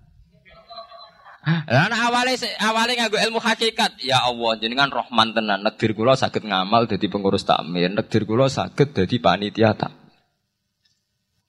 [1.49, 5.65] Lah awale awale nganggo ilmu hakikat, ya Allah jenengan Rahman tenan.
[5.65, 9.89] Negdir kula saged ngamal dadi pengurus takmir, negdir kula saged dadi panitia tak.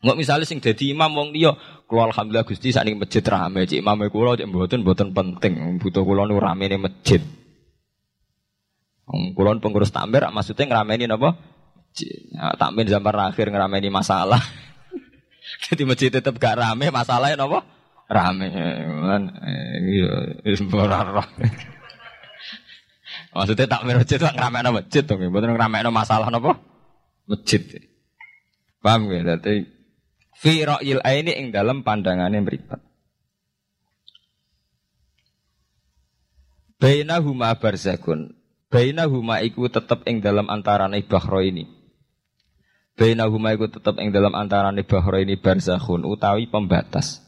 [0.00, 1.52] Nggak misalnya sing dadi imam wong liya,
[1.84, 6.24] kula alhamdulillah Gusti sakniki masjid rame, cik imame kula cik mboten mboten penting, butuh kula
[6.24, 7.20] nu ramene masjid.
[9.10, 11.34] Kula pengurus takmir maksudnya ngrameni napa?
[11.98, 14.38] Ya, takmir zaman akhir ngerameni masalah.
[15.66, 17.66] Jadi masjid tetap gak rame, masalahnya napa?
[18.06, 18.46] Rame.
[19.06, 19.22] Kan
[19.90, 20.10] iya
[21.10, 21.26] roh.
[23.34, 26.54] Maksudnya takmir masjid itu ngerameni masjid to, mboten ngerameni masalah napa?
[27.26, 27.62] Masjid.
[28.78, 29.34] Paham ya?
[29.34, 29.66] Dadi
[30.40, 32.80] fi ra'yil aini ing dalam pandangannya mripat.
[36.80, 38.39] Bainahuma barzakun.
[38.70, 41.66] Bainahuma iku tetep ing dalam antarane bahro ini.
[42.94, 47.18] Bainahuma iku tetep ing dalam antarane bahra ini barzakhun utawi pembatas.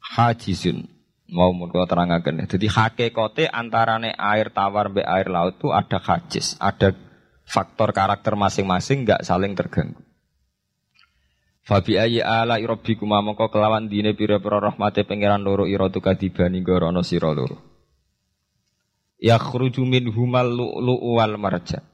[0.00, 0.88] Hajizun.
[1.28, 2.48] Mau mun kula terangaken.
[2.48, 6.94] Dadi hakikate antarane air tawar be air laut itu ada hajiz, ada
[7.44, 10.00] faktor karakter masing-masing nggak saling terganggu.
[11.66, 17.02] Fabi ayi ala rabbikum mongko kelawan dine pira-pira rahmate pangeran loro ira tu kadibani gorono
[17.02, 17.34] sira.
[19.16, 21.84] Yakhruju minhumal lu'lu'u wal marjan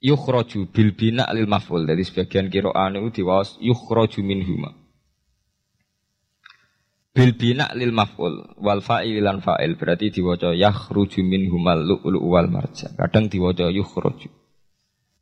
[0.00, 1.88] yukhraju bil bina lil maf'ul.
[1.88, 4.70] Jadi sebagian qira'ah itu diwaos yukhraju minhuma.
[7.16, 12.92] Bil bina lil maf'ul wal fa'il lan fa'il berarti diwaca yakhruju minhumal lu'lu wal marjan.
[12.92, 14.28] Kadang diwaca yukhraju.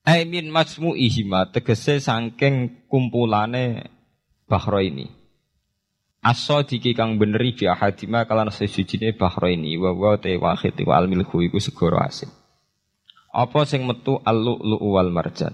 [0.04, 0.52] Ai min
[1.00, 3.88] ihima tegese saking kumpulane
[4.44, 5.23] bahro ini.
[6.24, 11.04] Aso diki kang beneri bi ahadima kalan sesujine bahro ini wa te wahid wa al
[11.04, 12.32] milku iku segoro asin.
[13.28, 15.52] Apa sing metu al-lu'lu'u wal marjan?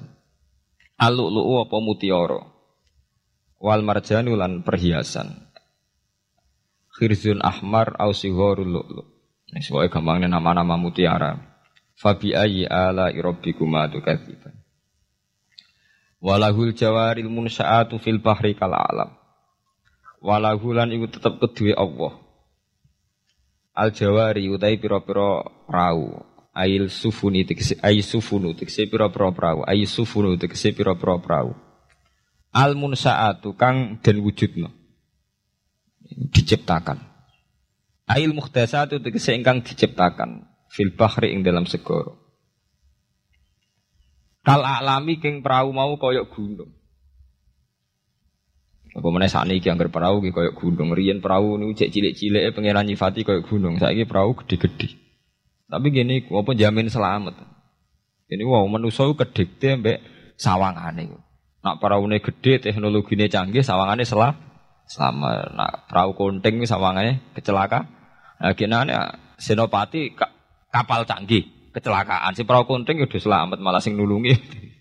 [0.95, 2.39] Al-lu'lu'u apa mutiara?
[3.59, 5.51] Wal marjan lan perhiasan.
[6.95, 9.07] Khirzun ahmar au sigharul lu'lu'.
[9.51, 11.35] Nek pokoke gampangnya nama-nama mutiara.
[11.99, 14.55] Fabi ayyi ala rabbikuma tukadziban.
[16.23, 19.20] Walahul jawaril munsa'atu fil bahri kal alam.
[20.21, 22.13] Walahulan iku tetep kedue Allah.
[23.73, 26.21] Al jawari utai pira-pira rau
[26.53, 29.65] ail sufuni tegese ay sufunu tegese pira-pira prau.
[29.65, 31.57] Ay sufunu tegese pira-pira prau.
[32.53, 34.69] Al munsaatu kang den wujudno.
[36.05, 37.01] Diciptakan.
[38.05, 40.45] Ail muhtasatu tegese ingkang diciptakan.
[40.69, 42.31] Fil bahri ing dalam segoro
[44.41, 46.73] kal alami king prau mau koyok gunung
[48.91, 53.23] apa mana saat ini anggar perahu koyok gunung rian perahu ini cek cilik-cilik pengiran nyifati
[53.23, 55.11] koyok gunung saya ini perahu gede-gede
[55.71, 57.47] tapi gini, apa jamin selamat.
[58.27, 59.99] Ini wow manusia kedikte mbek
[60.35, 61.15] sawangane.
[61.63, 64.35] Nak peraune gede, teknologinya canggih, sawangane selah
[64.91, 67.87] selama nak perahu konting sawangane kecelaka.
[68.43, 68.75] Nah, gini
[69.39, 70.11] senopati
[70.75, 74.35] kapal canggih kecelakaan si perahu konting ya udah selamat malah sing nulungi.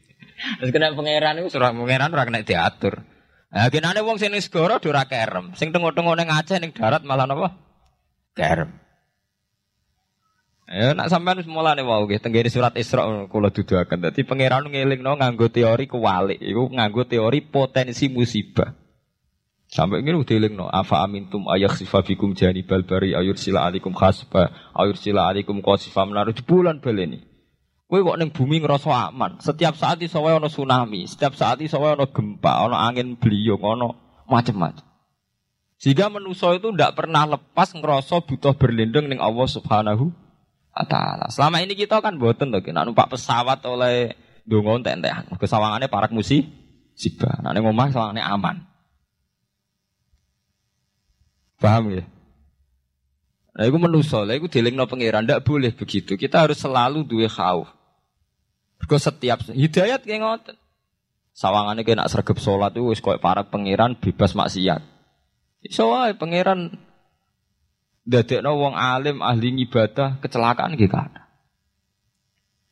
[0.57, 3.05] Terus kena pangeran itu surah pangeran ora kena diatur.
[3.49, 7.57] Nah, gini wong sing segoro ora kerem, sing tengok-tengok ning Aceh ning darat malah napa?
[8.37, 8.69] Kerem.
[10.69, 14.05] Ya nak sampean wis mulane wau nggih tenggene surat Isra kula duduaken.
[14.05, 18.69] Dadi pangeran ngelingno nganggo teori kewalik, iku nganggo teori potensi musibah.
[19.69, 24.49] Sampai ini udah no afa amintum ayak sifa bikum jani balbari ayur sila alikum khasba
[24.73, 27.28] ayur sila alikum kosifa menaruh bulan baleni.
[27.89, 29.41] Kowe kok neng bumi ngerasa aman.
[29.41, 34.85] Setiap saat iso wae tsunami, setiap saat iso wae gempa, ono angin beliung, ono macam-macam.
[35.81, 40.13] Sehingga manusia itu tidak pernah lepas ngerasa butuh berlindung neng Allah Subhanahu
[40.85, 41.33] taala.
[41.33, 44.13] Selama ini kita kan boten tuh, kita numpak pesawat oleh
[44.45, 45.25] dongo entek-entekan.
[45.41, 46.45] Kesawangannya parak musi
[46.93, 47.41] sibah.
[47.41, 48.55] Nah, ngomong sawangannya aman.
[51.57, 52.05] Paham ya?
[53.57, 56.15] Nah, itu menuso, lah itu no pengiran, tidak boleh begitu.
[56.15, 57.78] Kita harus selalu dua khauf.
[58.79, 60.55] Because setiap hidayat kayak ngoten.
[61.35, 64.81] Sawangannya kayak nak sergap sholat itu wis koyo para pengiran bebas maksiat.
[65.63, 66.75] Iso wae pangeran
[68.07, 71.27] dadekno wong alim ahli ibadah kecelakaan nggih kathah.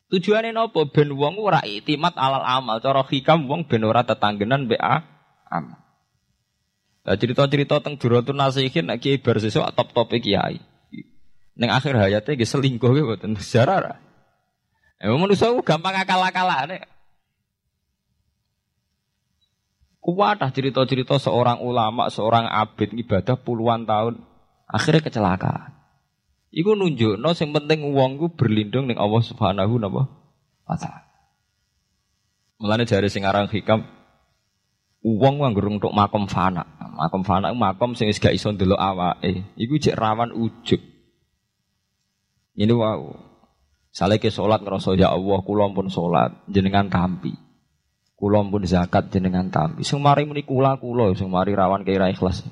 [0.08, 4.80] Tujuane napa ben wong ora itimat alal amal, cara hikam wong ben ora tetanggenan mbek
[5.48, 5.80] amal.
[7.08, 10.60] Lah cerita-cerita teng Duratun Nasihin nek kiai bar sesuk top-top kiai.
[11.56, 14.07] Ning akhir hayate nggih selingkuh nggih mboten sejarah.
[14.98, 16.82] Emang manusia gampang akal-akalane.
[20.02, 24.24] Kuatah cerita-cerita seorang ulama, seorang abid ibadah puluhan tahun,
[24.66, 25.70] akhirnya kecelakaan.
[26.48, 31.04] Iku nunjuk, no, yang penting uang gue berlindung dengan Allah Subhanahu wa taala.
[32.58, 33.84] Mulane jari sing aran hikam,
[34.98, 36.66] Uang nganggo untuk makom fana.
[36.98, 39.54] Makom fana makom sing gak iso ndelok awake.
[39.54, 40.82] Iku cek rawan ujug.
[42.58, 43.27] Ini wow.
[43.98, 47.34] Sale ke salat ngrasa ya Allah kula pun salat jenengan tampi.
[48.14, 49.82] Kula pun zakat jenengan tampi.
[49.82, 52.46] Sing mari muni kula kula mari rawan kira ikhlas.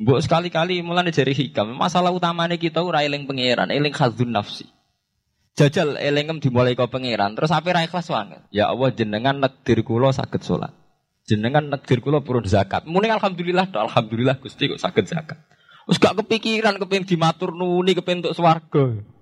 [0.00, 4.64] Mbok sekali-kali mulane jari hikam, masalah utamanya kita ora eling pangeran, eling khadzun nafsi.
[5.56, 8.40] Jajal elingem dimulai kau pangeran, terus apa ra ikhlas banget.
[8.48, 10.72] Ya Allah jenengan nekdir kula saged salat
[11.26, 12.86] jenengan negir kula purun zakat.
[12.86, 15.36] Muni alhamdulillah, alhamdulillah Gusti kok saged zakat.
[15.90, 19.15] Wis gak kepikiran kepengin dimatur nuni kepengin untuk swarga.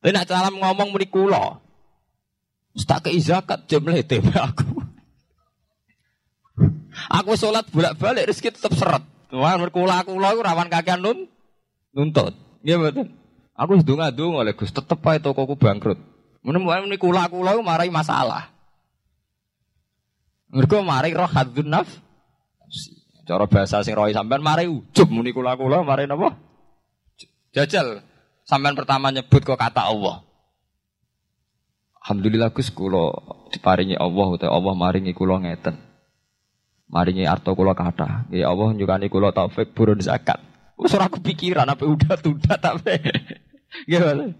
[0.00, 1.60] Tapi nak salam ngomong muni kula.
[2.88, 4.64] Tak kei zakat jam lete aku.
[7.20, 9.04] aku sholat bolak-balik rezeki tetap seret.
[9.30, 11.28] Wah, kula kula aku rawan kakean nun
[11.92, 12.32] nuntut.
[12.64, 13.06] Nggih mboten.
[13.60, 16.00] Aku wis donga-donga oleh Gus tetep ae tokoku bangkrut.
[16.40, 18.48] Muni kula kula marai masalah.
[20.48, 21.86] Mergo mari roh hadzun naf.
[23.28, 26.34] Cara bahasa sing rohi sampean mari ujub muni kula-kula mari napa?
[27.54, 28.02] Jajal
[28.50, 30.26] sampean pertama nyebut kok kata Allah.
[32.02, 33.14] Alhamdulillah Gus kula
[33.54, 35.78] diparingi Allah utawa Allah maringi kula ngeten.
[36.90, 38.26] Maringi arto kula kata.
[38.34, 40.42] Ya Allah nyukani kula taufik burun zakat.
[40.74, 42.98] Wis ora kepikiran apa udah tudah tapi.
[43.86, 44.34] Gimana?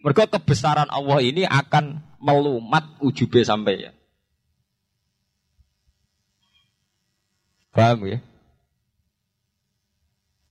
[0.00, 3.92] Mergo kebesaran Allah ini akan melumat ujube sampai ya.
[7.74, 8.18] Paham ya?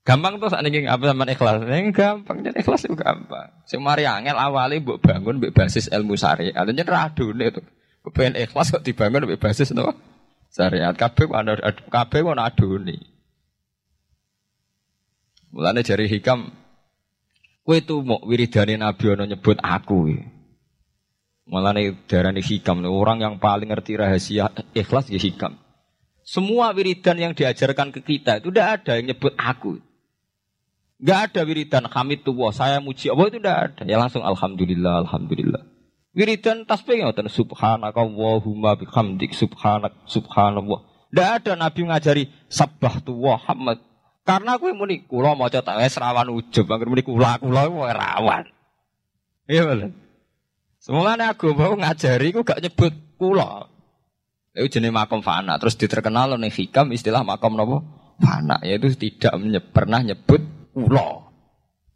[0.05, 1.65] Gampang tuh saat ini apa sama ikhlas?
[1.65, 3.49] Yang gampang jadi ikhlas itu gampang.
[3.65, 6.53] Semari angel awalnya buat bangun buat basis ilmu syariat.
[6.53, 7.61] Adanya radune itu.
[8.05, 9.81] Kepengen ikhlas kok dibangun buat basis itu
[10.53, 10.93] syariat.
[10.93, 11.57] Kabeh mana
[11.89, 13.01] kabeh mana adune.
[15.49, 16.53] Mulane jari hikam,
[17.65, 20.21] kue tuh mau wiridani Nabi ono nyebut aku.
[21.49, 25.57] Mulane darani hikam, orang yang paling ngerti rahasia ikhlas ya hikam.
[26.25, 29.77] Semua wiridan yang diajarkan ke kita itu tidak ada yang nyebut aku.
[30.95, 33.81] Gak ada wiridan hamid tuwa, saya muji Allah itu tidak ada.
[33.83, 35.63] Ya langsung alhamdulillah, alhamdulillah.
[36.15, 40.87] Wiridan tasbih ngoten subhanaka Allahumma bihamdik subhanak subhanallah.
[41.11, 43.83] Tidak ada nabi ngajari sabah tuwa hamad.
[44.23, 48.47] Karena aku muni kula maca tak wis rawan ujub, angger muni kula kula rawan.
[49.51, 49.91] Iya bener.
[51.35, 53.67] Aku mau ngajari aku gak nyebut kula.
[54.55, 55.59] Itu jenis makom fana.
[55.59, 57.83] Terus diterkenal oleh hikam istilah makom nopo
[58.23, 58.63] fana.
[58.63, 59.35] Yaitu tidak
[59.75, 61.31] pernah nyebut ulo.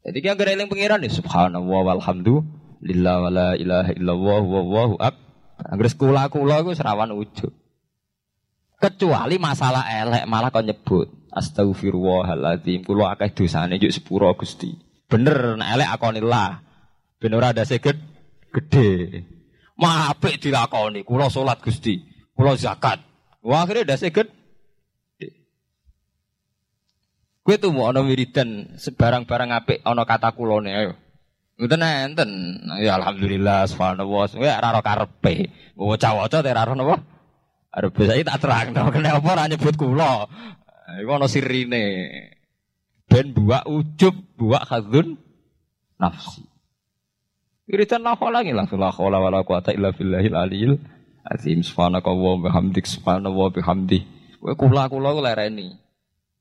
[0.08, 1.12] Jadi kita gereling pengiran nih.
[1.12, 5.16] Subhanallah walhamdulillah wa la ilaha illallah wallahu ab.
[5.60, 7.52] Anggere kula kula iku serawan ujug.
[8.80, 14.72] Kecuali masalah elek malah kau nyebut astagfirullahaladzim kula akeh dosane juk sepuro Gusti.
[15.12, 16.64] Bener nek elek akonillah.
[17.20, 18.00] Ben ora ada seged
[18.56, 19.24] gede.
[19.76, 22.00] Mah apik dilakoni kula salat Gusti.
[22.32, 23.04] Pulau zakat.
[23.44, 24.39] Wah akhirnya udah seket.
[27.50, 30.94] Gue tuh mau ono wiridan sebarang-barang apik ono kata kulone ayo.
[31.58, 32.30] Ngeten enten.
[32.78, 34.38] Ya alhamdulillah subhanallah.
[34.38, 35.50] Ya ora ora karepe.
[35.74, 37.02] Waca-waca teh ora napa?
[37.74, 40.30] Arep saya tak terang kena apa ora nyebut kula.
[41.02, 41.86] Iku ono sirine.
[43.10, 45.18] Ben buak ujub, buak khadzun
[45.98, 46.46] nafsi.
[47.66, 50.78] Wiridan la lagi langsung la haula wala quwata illa billahil aliyil
[51.26, 54.06] Azim subhanakallah bihamdik subhanallah bihamdi.
[54.38, 55.79] Kowe kula-kula ku lereni.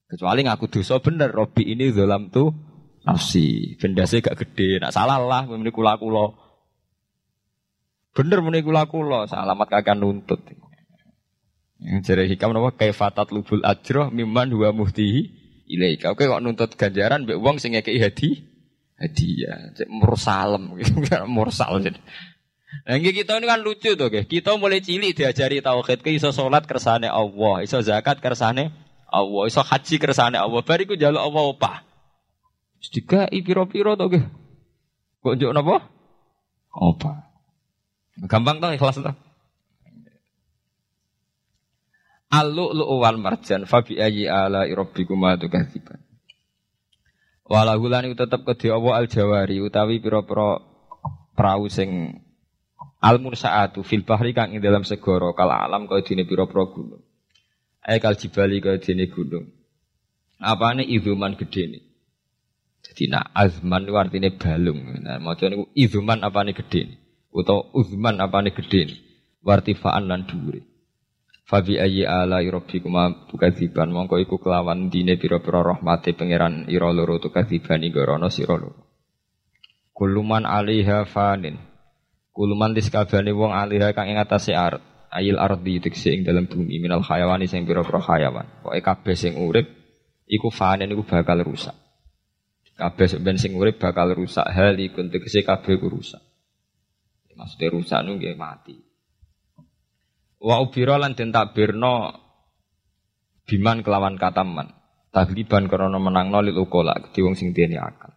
[0.09, 2.49] Kecuali ngaku dosa bener, Robi ini dalam tuh
[3.05, 3.77] nafsi.
[3.77, 6.33] Benda saya gak gede, nak salah lah muni kula-kula.
[8.17, 10.40] Bener muni kula-kula, salamat kagak nuntut.
[11.79, 15.21] Yang jadi hikam nama kaifatat lubul ajroh mimman dua muhtihi
[15.69, 16.17] ilaika.
[16.17, 18.29] Oke kok nuntut ganjaran mbek wong sing ngekeki hadi
[18.96, 19.77] hadiah.
[19.77, 20.75] Cek mursalem
[21.37, 22.00] mursal jadi.
[22.85, 24.09] Nah, kita ini kan lucu tuh.
[24.13, 28.88] Kita mulai cilik diajari tauhid, ke iso salat kersane Allah, iso zakat kersane
[29.19, 30.62] Allah, iso haji kersane Allah.
[30.62, 31.73] Bariku jaluk Allah apa?
[32.79, 34.27] Sedika piro-piro tuh, guys.
[35.23, 35.83] Kok njuk napa?
[36.71, 37.10] Apa?
[38.31, 39.16] Gampang tuh ikhlas tuh.
[42.29, 45.96] Alu lu wal marjan fabi ayi ala rabbikuma tukadziban.
[47.48, 50.60] Walahu lan tetep kedhe Allah al jawari utawi pira-pira
[51.33, 52.21] prau sing
[53.00, 57.00] al mursaatu fil bahri kang ing dalam segara kal alam kaya dene pira-pira gunung.
[57.89, 59.49] Ae kal jibali kaya dene gunung.
[60.37, 61.81] Apane izuman gedene.
[62.85, 64.79] Jadi nak azman itu artinya balung.
[65.01, 67.01] Nah, mau niku izuman apane gedene.
[67.33, 68.93] Utawa uzman apane gedene.
[69.41, 70.61] Wartifaan lan dhuwure.
[71.49, 77.81] Fabi ayyi ala rabbikuma tukadziban mongko iku kelawan dine pira-pira rahmate pangeran ira loro tukadziban
[77.81, 78.85] ing rono sira loro.
[79.97, 81.57] Kuluman alaiha fanin.
[82.37, 84.85] Kuluman diskabane wong alaiha kang ing atase art.
[85.09, 88.44] Ayil ardi tekse ing dalam bumi minal hayawani sing pira-pira hayawan.
[88.61, 89.67] Pokoke kabeh sing urip
[90.29, 91.73] iku fanin iku bakal rusak.
[92.77, 96.21] Kabeh ben sing urip bakal rusak hal iku tegese kabeh rusak.
[97.38, 98.75] Maksudnya rusak nu mati.
[100.42, 102.13] Wa ubira lan den takbirno
[103.46, 104.75] biman kelawan kataman.
[105.09, 108.13] Tagliban krana menangno lil ukola kedhi wong sing dene akal.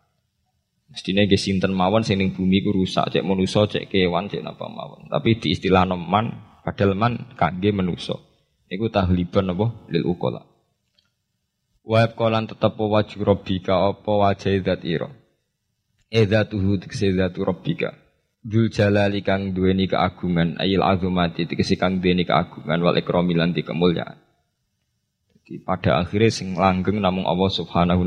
[0.91, 5.07] Mestine nggih sinten mawon sing bumi ku rusak, cek manusa, cek kewan, cek napa mawon.
[5.07, 8.17] Tapi di istilah man, padahal man kangge manusa.
[8.71, 10.47] Iku tahliban apa lil ukola.
[11.83, 15.11] Wa kolan tetep wajib rabbika apa wajah zat ira.
[16.07, 17.43] Edzatuhu tikse zatu.
[18.41, 24.17] Dul jalali kang duweni keagungan ayil azumati tegese kang duweni keagungan wal ikrami lan kemuliaan.
[25.35, 28.01] Jadi pada akhirnya sing langgeng namung Allah Subhanahu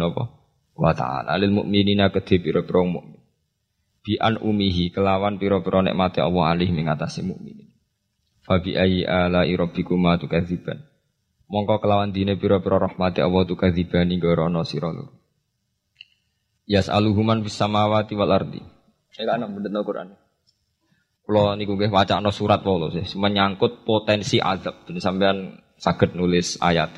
[0.75, 3.23] wa taala lil mukminina kedhe pira-pira mukmin.
[4.03, 7.74] Bi an umihi kelawan pira-pira nikmate Allah alih ing atase mukminin.
[8.45, 10.85] Fa bi ayyi ala rabbikuma tukadziban.
[11.49, 15.13] Mongko kelawan dine pira-pira rahmate Allah tukadzibani gorono sira loro.
[16.65, 18.61] Yas'aluhuman bis samawati wal ardi.
[19.13, 20.17] Saya kan bener Quran.
[21.25, 24.85] Kalau niku nggih wacana surat wae sih, menyangkut potensi azab.
[24.85, 25.37] Ben sampean
[25.81, 26.97] saged nulis ayat.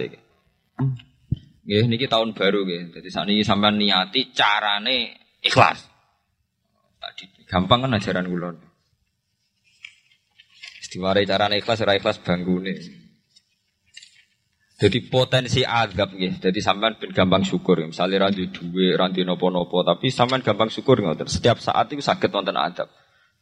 [1.63, 2.95] Nggih niki tahun baru nggih.
[2.95, 5.87] Dadi sakniki sampean niati carane ikhlas.
[6.99, 8.51] Tadi gampang kan ajaran kula.
[10.87, 12.79] Istiware carane ikhlas ora ikhlas banggune.
[14.77, 16.39] Jadi potensi azab nggih.
[16.39, 17.83] Jadi sampean ben gampang syukur.
[17.83, 21.27] Misalnya ra duwe, ra napa-napa, tapi sampean gampang syukur ngoten.
[21.27, 22.87] Setiap saat itu sakit wonten azab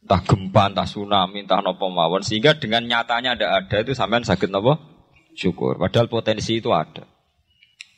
[0.05, 2.21] entah gempa, entah tsunami, entah nopo mawon.
[2.21, 4.77] Sehingga dengan nyatanya ada ada itu sampean sakit nopo
[5.33, 5.81] syukur.
[5.81, 7.09] Padahal potensi itu ada.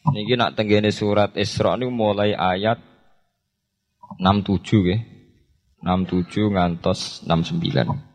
[0.06, 2.78] Ini nak tenggene surat Isra ini mulai ayat
[4.22, 4.98] 67 ya.
[5.82, 8.05] 67 ngantos 69.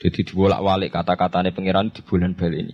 [0.00, 2.72] Jadi dibolak-balik kata-katanya pangeran di bulan bal ini.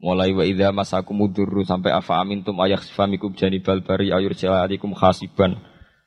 [0.00, 5.60] Mulai wa idza masakumudurru sampai afa amintum ayak sifamikum janibal bari ayur alaikum khasiban.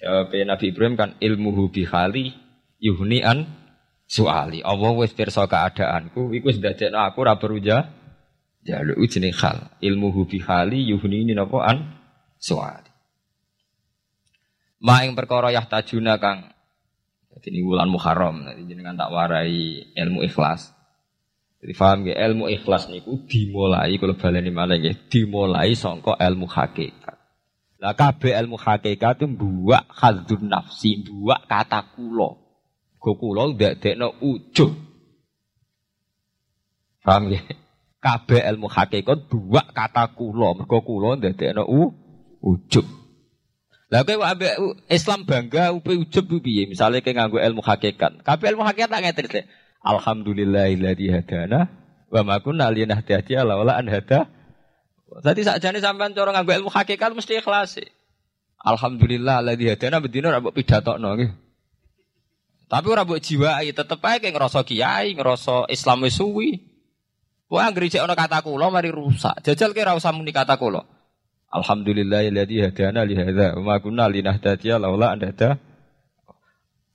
[0.01, 2.33] Jawab Nabi Ibrahim kan ilmuhu bihali
[2.81, 3.45] yuhnian
[4.09, 4.59] soali.
[4.65, 7.87] Allah wis pirsa keadaanku, iku wis dadekno aku ora perlu ja
[8.65, 9.71] jaluk jeneng hal.
[9.81, 11.97] Ilmu hubi hali yuhni ini napa an
[12.37, 12.89] soali.
[14.81, 16.49] Ma ing perkara yahtajuna kang
[17.29, 20.73] dadi ini wulan Muharram, dadi jenengan tak warai ilmu ikhlas.
[21.61, 27.21] Jadi paham ya ilmu ikhlas niku dimulai kalau baleni malah ya dimulai songko ilmu hakikat.
[27.77, 32.41] Lah kabeh ilmu hakikat itu buak hadzun nafsi, buak kata kulo.
[32.97, 34.73] Go kulo ndadekno ujug.
[37.05, 37.41] Paham ya?
[38.01, 41.93] Kabeh ilmu hakikat buak kata kulo, mergo kulo ndadekno u
[42.41, 42.85] ujug.
[43.93, 44.55] Lah kowe ambek
[44.89, 46.65] Islam bangga upe ujug piye?
[46.65, 48.25] Misale kowe nganggo ilmu hakikat.
[48.25, 49.45] Kabeh ilmu hakikat tak ngeten
[49.81, 51.65] Alhamdulillahilladzi hadana
[52.13, 54.29] wa ma kunna linahtadiya laula an hada.
[55.25, 57.81] Dadi sakjane sampean cara nganggo ilmu hakikat mesti ikhlas.
[58.61, 61.31] Alhamdulillah alladzi hadana bedino ora mbok pidatokno nggih.
[62.69, 66.61] Tapi ora mbok jiwai tetep ae ngrasa kiai, ngrasa Islam wis suwi.
[67.51, 69.43] Wah cek ana kata kula mari rusak.
[69.43, 70.85] Jajal ki ora usah muni kata kula.
[71.51, 75.59] Alhamdulillahilladzi hadana li hadza wa ma kunna linahtadiya laula an hada.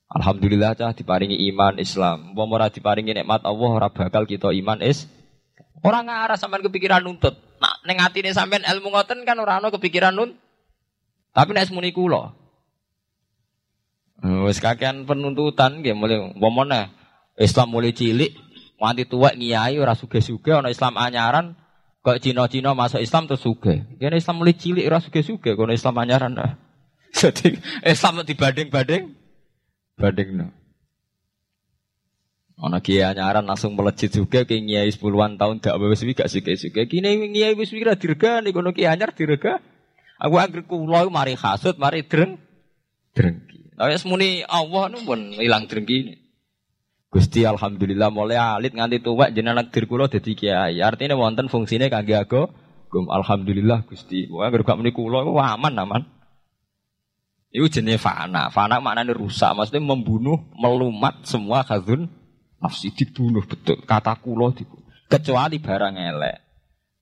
[0.07, 2.39] Alhamdulillah cah diparingi iman Islam.
[2.39, 5.11] Wong ora diparingi nikmat Allah ora bakal kita iman is.
[5.83, 7.35] Orang ngarah sampean kepikiran nuntut.
[7.59, 10.39] Nah, ning atine sampean ilmu ngoten kan ora ana kepikiran nuntut.
[11.35, 12.33] Tapi nek muni kula.
[14.47, 16.89] Wis kakean penuntutan nggih mulai pomone
[17.37, 18.33] Islam mulai cilik
[18.81, 21.53] nganti tuwek ngiyai ora suge-suge ana Islam anyaran
[22.01, 23.85] kok Cina-Cina masuk Islam terus suge.
[24.01, 26.33] Kene Islam mulai cilik ora suge-suge kono Islam anyaran.
[27.19, 29.26] Jadi Islam dibanding-banding
[29.97, 30.53] bandingno.
[32.57, 36.89] Ana kiai anyaran langsung melejit juga ke kiai sepuluhan tahun gak wis gak suke-suke.
[36.89, 39.61] Kini kiai wis kira dirgani kono kiai anyar dirga.
[40.17, 42.41] Aku anggere kula mari hasud, mari dreng
[43.13, 43.77] drengki.
[43.77, 46.17] Lah wis muni Allah nu pun ilang drengki.
[47.13, 50.81] Gusti alhamdulillah mulai alit nganti tuwek jenengan dir kula dadi kiai.
[50.81, 52.49] Artinya wonten fungsine kangge aku.
[52.89, 54.33] Gum alhamdulillah Gusti.
[54.33, 56.03] Anggere gak muni kula aman aman.
[57.57, 58.53] Itu jenis fana.
[58.53, 59.57] Fana maknanya rusak.
[59.57, 62.05] Maksudnya membunuh, melumat semua khazun
[62.61, 63.81] nafsi dibunuh betul.
[63.81, 64.85] Kata kulo dibunuh.
[65.09, 66.37] Kecuali barang elek.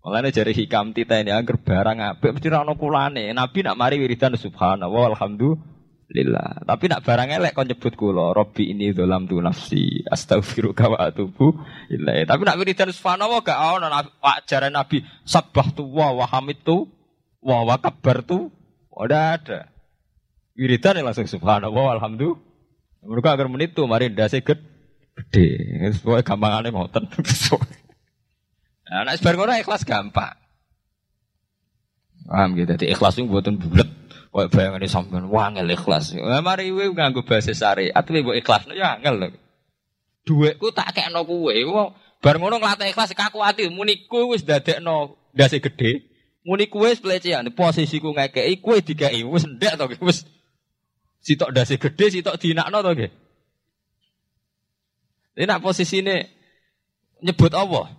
[0.07, 3.35] Mulanya jari hikam tita ini agar barang apik mesti rano kulane.
[3.35, 6.69] Nabi nak mari wiridan subhanallah alhamdulillah.
[6.69, 8.31] Tapi nak barang elek kau nyebut kulo.
[8.31, 10.07] Robbi ini dalam tu nafsi.
[10.07, 11.59] Astaghfiruka wa atubu.
[11.91, 13.91] Tapi nak wiridan subhanallah gak ono
[14.23, 16.87] ajaran Nabi sabah tu wa wa hamid tu
[17.43, 17.75] wa wa
[18.23, 18.55] tu.
[18.95, 19.74] Ada.
[20.55, 22.39] Wiridan langsung subhanallah alhamdulillah.
[23.05, 25.47] Mereka agar menit tuh mari ndase gede.
[26.01, 27.05] Pokoke gampangane ngoten.
[28.89, 30.39] Nah, nek sebar ikhlas gampang.
[32.25, 32.73] Paham gitu.
[32.73, 33.89] Jadi ikhlas itu buatan bulat.
[34.35, 36.17] Kayak bayangane sampean wangel ikhlas.
[36.17, 39.29] Nah, mari kowe nganggo bahasa syariat kowe mbok ikhlas ya angel lho.
[40.25, 41.55] Dhuwitku tak kekno kowe.
[42.25, 46.09] Bar ngono nglatih ikhlas kakuati muni kowe wis dadekno ndase gede.
[46.43, 50.25] Muni kowe pelecehan posisiku ngekeki kowe dikeki wis ndek to wis
[51.25, 53.13] sitok dasi gede sitok dinakno to nggih.
[55.35, 56.31] Ini nak posisine
[57.25, 57.91] nyebut Allah.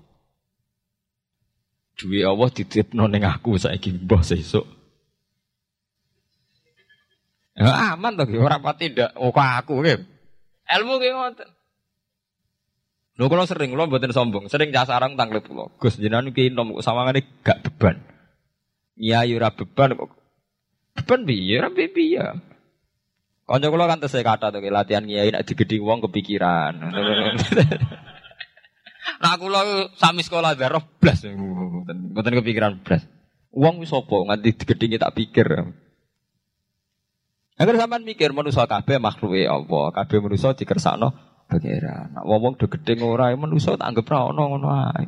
[1.97, 4.63] Duwe Allah dititipno ning aku saiki mbah sesuk.
[7.57, 10.05] Ya aman to ora pati oh aku nggih.
[10.65, 11.49] Ilmu ki ngoten.
[13.15, 15.71] Lho kalau sering, lo mboten sombong, sering jasarang tanglet kula.
[15.79, 17.95] Gus jenengan ki nom sawangane gak beban.
[18.99, 20.11] Iya ora beban kok.
[20.99, 21.63] Beban piye?
[21.63, 22.19] Ora piye.
[23.45, 26.73] Kanca kula kan tesih kata to latihan kiai nek digedhi wong kepikiran.
[29.21, 33.05] Nah kula sami sekolah darah blas mboten kepikiran blas.
[33.53, 35.45] Wong wis sapa nganti digedhingi tak pikir.
[37.55, 41.13] Agar sampean mikir manusa kabeh makhluke Allah, kabeh manusa dikersakno
[41.47, 42.17] pangeran.
[42.17, 45.05] Nek wong do gedhe ora manusa tak anggap ra ono ngono ae.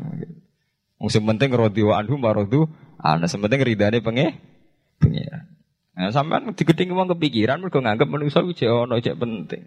[1.02, 2.70] Wong sing penting radhi wa anhum maradu,
[3.02, 4.38] ana sing penting ridane penge
[5.02, 5.57] pangeran.
[5.98, 9.66] Nah, sampean digedhe wong kepikiran mergo nganggep manusa ku jek ono jek penting.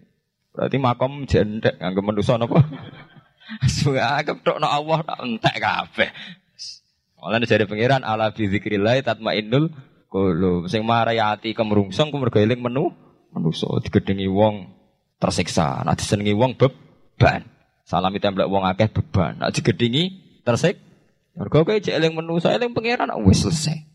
[0.55, 2.63] Berarti makom jendek nganggep manusa napa?
[3.91, 6.11] Anggap tok Allah tak entek kabeh.
[7.19, 9.75] Malah dari pangeran ala bi zikrillah tatmainnul
[10.07, 10.71] qulub.
[10.71, 12.95] Sing marai ati kemrungsung ku mergo eling menu
[13.35, 14.71] manusa digedhengi wong
[15.19, 15.83] tersiksa.
[15.83, 17.43] Nek disenengi wong beban.
[17.83, 19.43] Salam templek wong akeh beban.
[19.43, 20.15] Nek digedhengi
[20.47, 20.79] tersik
[21.35, 23.90] mergo kowe jek eling manusa eling pangeran wis selesai.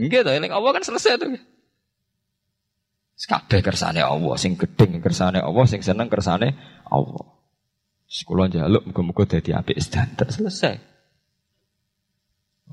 [0.00, 1.36] Nggih to eling Allah kan selesai tuh.
[3.20, 6.56] Kabeh kersane Allah, sing gedeng kersane Allah, sing seneng kersane
[6.88, 7.36] Allah.
[8.08, 10.80] Sekolah jaluk muga-muga dadi apik sedanten selesai.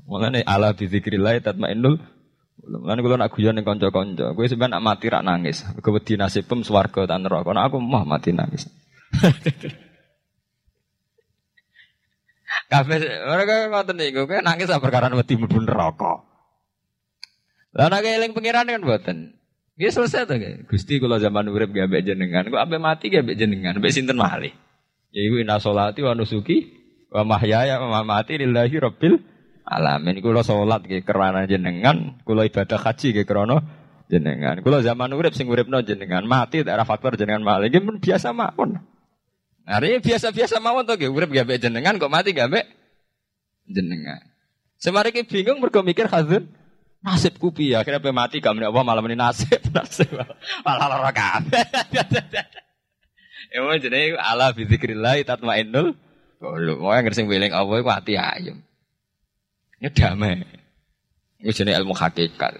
[0.08, 2.00] Mulane ala bi zikrillah tatmainnul
[2.58, 5.62] Mulane kula nak guyon ning kanca-kanca, kowe sampeyan nak mati rak nangis.
[5.62, 7.54] Mergo wedi nasibem swarga ta neraka.
[7.54, 8.66] Nek aku mah mati nangis.
[12.68, 16.26] Kabeh ora ngoten niku, kowe nangis perkara wedi mlebu neraka.
[17.78, 19.18] Lah nek eling pangeran kan mboten.
[19.78, 20.34] Ya selesai to,
[20.66, 24.18] Gusti kula zaman urip gak mbek jenengan, kok ampe mati gak mbek jenengan, mbek sinten
[24.18, 24.50] malih.
[25.14, 26.66] Ya iku inna sholati wa nusuki
[27.14, 29.22] wa mahyaya wa mamati lillahi rabbil
[29.62, 30.18] alamin.
[30.18, 33.62] Kula salat nggih kerana jenengan, kula ibadah haji nggih krana
[34.10, 34.58] jenengan.
[34.66, 38.82] Kula zaman urip sing uripno jenengan, mati daerah faktor jenengan malih nggih biasa mawon.
[39.62, 42.50] Nah, ini biasa-biasa mawon to nggih urip gak jenengan kok mati gak
[43.70, 44.26] jenengan.
[44.82, 46.10] Semari ki bingung mergo mikir
[46.98, 50.10] hazun nasibku piye akhirnya pe mati gak menapa malam ini nasib nasib
[50.66, 51.64] malah lara kabeh.
[53.54, 55.96] Emang jenenge ala bi zikrillah tatmainnul
[56.36, 56.78] qulub.
[56.84, 58.60] Mau yang sing weling Allah iku ati ayem.
[59.80, 60.44] Ya damai.
[61.40, 62.52] Itu jenenge ilmu hakikat.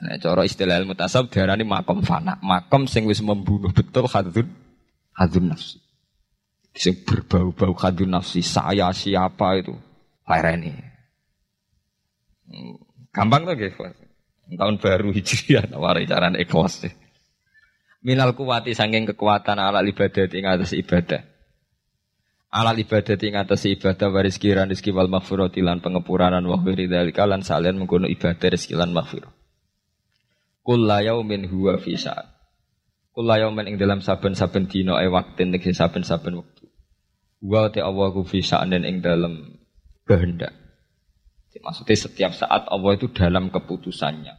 [0.00, 2.40] Nah, cara istilah ilmu tasawuf diarani makom fana.
[2.40, 4.48] Makom sing wis membunuh betul hadun
[5.14, 5.78] hadun nafsi.
[6.74, 8.40] Sing berbau-bau hadun nafsi.
[8.42, 9.76] Saya siapa itu?
[10.26, 10.72] Lereni.
[12.50, 13.76] Hmm, gampang tuh guys.
[14.50, 16.90] Tahun baru hijriah nawari cara ikhlas.
[18.02, 21.22] Minal kuwati sanging kekuatan ala ibadah ing atas ibadah.
[22.50, 27.46] Ala ibadah ing atas ibadah waris kiran rizki wal maghfirati lan pengepuranan wa khiri lan
[27.46, 29.30] salian mengkono ibadah rizki lan maghfirah.
[30.66, 32.26] Kulla yaumin huwa fi sa'at.
[33.14, 36.66] Kulla ing dalam saben-saben dina e waktin ing saben-saben wektu.
[37.44, 39.60] Wa te Allah ku fi ing dalam
[40.08, 40.59] kehendak.
[41.60, 44.32] Maksudnya setiap saat Allah itu dalam keputusannya.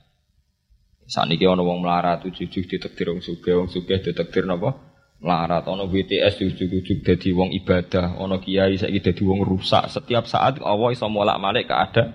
[1.06, 4.74] Saat ini ono wong melarat ujuk-ujuk ditektir wong suge, wong suge ditektir napa?
[5.22, 5.70] Melarat.
[5.70, 9.92] Ono BTS ujuk-ujuk jadi wong ibadah, ono kiai saiki jadi wong rusak.
[9.92, 12.06] Setiap saat Allah iso molak malik ke ada.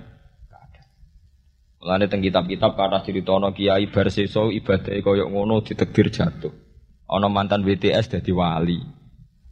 [1.76, 6.50] Mulane teng kitab-kitab kata cerita ono kiai bar ibadah koyo ngono ditektir jatuh.
[7.06, 8.82] Ono mantan BTS jadi wali.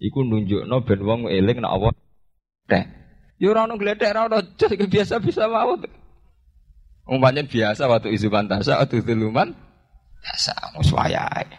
[0.02, 1.92] Iku nunjukno ben wong eling nek Allah
[2.66, 3.03] teh.
[3.38, 4.38] Yo ora ono gledek ora ono
[4.86, 5.86] biasa-biasa mawon.
[7.04, 9.52] Umpamanya biasa waktu isu pantasa, waktu tuluman
[10.24, 11.52] biasa muswayai.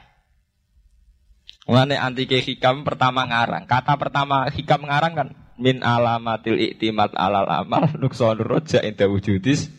[1.70, 3.70] Mulane antike hikam pertama ngarang.
[3.70, 9.70] Kata pertama hikam ngarang kan min alamatil iktimat alal amal nukson roja inda wujudis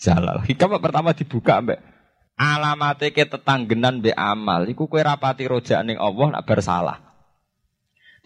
[0.00, 0.44] jalal.
[0.44, 1.80] Hikam pertama dibuka mbak
[2.36, 4.68] alamate ke tetanggenan be amal.
[4.68, 7.05] Iku kue rapati roja ning Allah nak bersalah.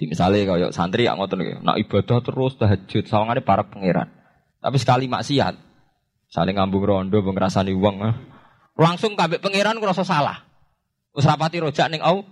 [0.01, 4.09] Di misalnya kaya santri yang ngotot nak ibadah terus tahajud sawangane para pangeran.
[4.65, 5.71] Tapi sekali maksiat,
[6.31, 7.97] Saling ngambung rondo, ngrasani uang.
[8.07, 8.15] Eh.
[8.79, 10.47] Langsung kabeh pangeran ngerasa salah.
[11.11, 12.23] Wis rapati rojak ning au.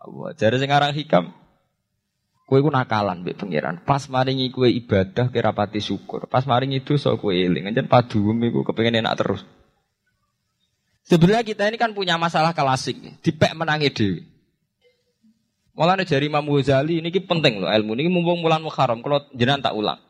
[0.00, 1.36] Allah jare sing hikam.
[2.48, 3.84] Kowe ku nakalan mbek pangeran.
[3.84, 6.24] Pas maringi kowe ibadah kira pati syukur.
[6.32, 7.68] Pas maringi dosa kowe eling.
[7.68, 9.44] Anjen paduem iku kepengin enak terus.
[11.06, 12.98] Sebenarnya kita ini kan punya masalah klasik.
[13.20, 14.24] Dipek menangi dewi.
[15.76, 19.76] Mulane jari Imam Ghazali ini penting loh ilmu ini mumpung mulan Muharram kalau jenengan tak
[19.76, 20.00] ulang.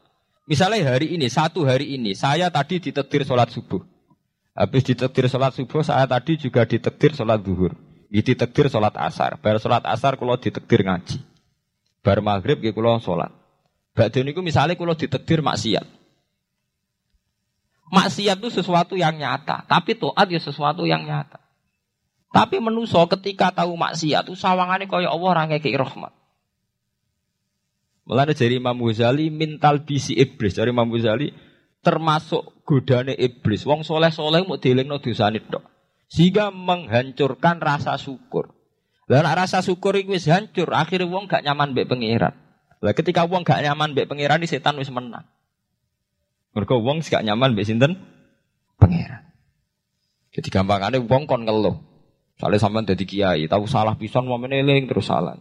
[0.47, 3.83] Misalnya hari ini, satu hari ini, saya tadi ditektir sholat subuh.
[4.55, 7.75] Habis ditektir sholat subuh, saya tadi juga ditektir sholat duhur.
[8.07, 9.43] Ditektir sholat asar.
[9.43, 11.19] Bar sholat asar kalau ditektir ngaji.
[11.99, 13.35] Bar maghrib ya kalau sholat.
[13.91, 15.83] Badun itu misalnya kalau ditektir maksiat.
[17.91, 19.67] Maksiat itu sesuatu yang nyata.
[19.67, 21.43] Tapi toat ya sesuatu yang nyata.
[22.37, 26.12] Tapi menuso ketika tahu maksiat itu sawangannya kaya Allah orang kayak rahmat.
[28.05, 30.53] Mulane dari Imam Ghazali mintal bisi iblis.
[30.53, 31.32] Dari Imam Ghazali
[31.80, 33.64] termasuk godane iblis.
[33.64, 35.64] Wong soleh-soleh mau dilingno dosane tok.
[36.12, 38.53] Sehingga menghancurkan rasa syukur.
[39.09, 42.34] Lah rasa syukur itu wis hancur, akhirnya wong gak nyaman mbek pangeran.
[42.82, 45.24] Lah ketika wong gak nyaman mbek pangeran, di setan wis menang.
[46.53, 48.03] Mergo wong gak nyaman mbek sinten?
[48.76, 49.30] Pangeran.
[50.34, 51.95] Jadi gampangane wong kon ngeluh.
[52.37, 55.41] Soalnya sampean dadi kiai, tahu salah pisan mau meneling terus salah.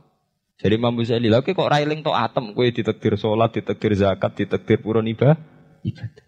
[0.55, 5.03] Jadi Imam Ghazali, lha kok railing to atem, kowe ditekdir salat, ditekdir zakat, ditekdir pura
[5.03, 6.25] ibadah.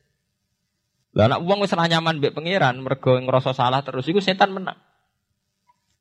[1.16, 4.78] Lah anak wong wis nyaman mbek pangeran, mergo ngrasa salah terus iku setan menang.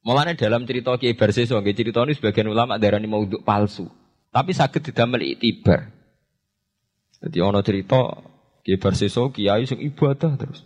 [0.05, 3.91] Mulane dalam cerita Kiai Barseso, cerita ini sebagian ulama darani maudhu palsu.
[4.31, 5.91] Tapi sakit didamel itibar.
[7.23, 8.15] Jadi ono cerita
[8.63, 10.63] Kiai Barseso kiai sing ibadah terus.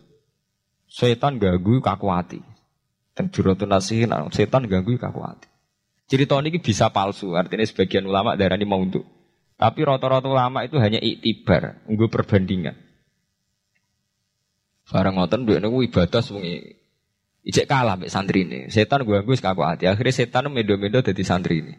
[0.91, 2.60] Setan ganggu kakuati.
[3.21, 5.45] Dan juratun nasihin, setan ganggu kakuati.
[6.09, 9.05] Cerita ini bisa palsu, artinya sebagian ulama darah ini mau untuk.
[9.61, 12.81] Tapi rata-rata ulama itu hanya iktibar, nggak perbandingan.
[14.89, 16.81] Barang ngoten duwe niku ibadah sewengi.
[17.45, 18.73] Ijek kalah mbek santri ini.
[18.73, 19.85] Setan gue gue kaku hati.
[19.85, 21.75] Akhirnya setan medo-medo jadi santri ini.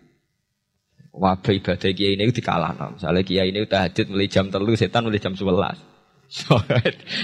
[1.12, 2.72] Wabah ibadah kiai ini dikalah.
[2.94, 5.91] Misalnya kiai ini tahajud mulai jam telu, setan mulai jam sebelas.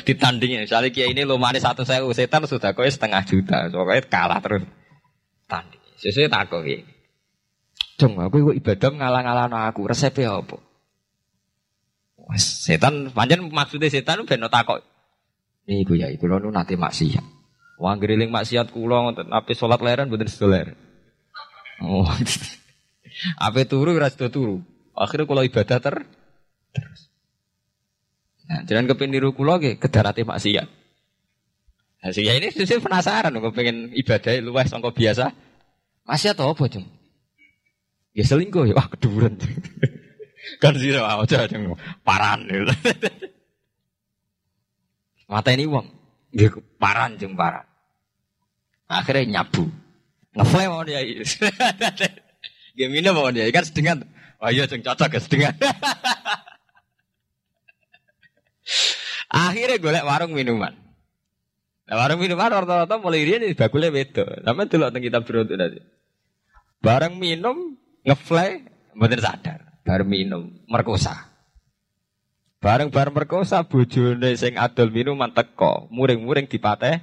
[0.07, 0.67] Ditandingin.
[0.67, 3.71] Misalnya kiai ini lumane satu saya, setan sudah kau setengah juta.
[3.71, 4.63] Soalnya kalah terus.
[5.47, 5.81] Tanding.
[5.97, 6.83] Sesuai takut kiai.
[7.97, 9.89] Dong, aku ibadah ngalah-ngalah aku.
[9.89, 10.61] Resepnya apa?
[12.37, 14.83] Setan, panjang maksudnya setan ben takok.
[15.67, 17.25] Iku ya, iku nu nanti maksiat.
[17.77, 20.73] Wong griling maksiat kula ngoten, ape salat leren mboten sedoler.
[21.81, 22.09] Oh.
[23.45, 24.61] Apa turu ora sida turu.
[24.93, 25.95] Akhirnya kalau ibadah ter
[26.73, 27.06] terus.
[28.47, 30.67] Nah, jangan kepengin niru kula nggih kedarate maksiat.
[31.97, 35.35] Nah, sehingga ini saya penasaran kok pengen ibadah luwes sangka biasa.
[36.07, 36.87] Maksiat apa, Jung?
[38.15, 39.35] Ya selingkuh ya, wah keduren.
[40.63, 41.75] kan sih aja Jung
[42.07, 42.47] paran.
[45.27, 45.87] Mata ini uang.
[46.31, 47.67] Nggih paran Jung paran.
[48.87, 49.67] Akhirnya nyabu.
[50.31, 51.03] Ngeflame mau dia.
[52.77, 54.07] Ini mau dia kan sedengan.
[54.39, 55.55] Wah iya Jung cocok ya sedengan.
[59.27, 60.73] Akhirnya golek warung minuman.
[61.87, 64.43] Nah, warung minuman rata-rata mulai ini bakulnya beda.
[64.43, 65.79] Sama dulu tentang kitab beruntuk nanti.
[66.83, 68.49] Bareng minum ngefly,
[68.95, 69.59] bener sadar.
[69.87, 71.31] Bareng minum merkosa.
[72.59, 76.99] Bareng bareng merkosa bojone sing adol minuman teko, muring-muring dipateh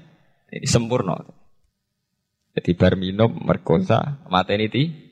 [0.52, 1.16] ini sempurna.
[2.54, 5.03] Jadi bar minum merkosa mateni ti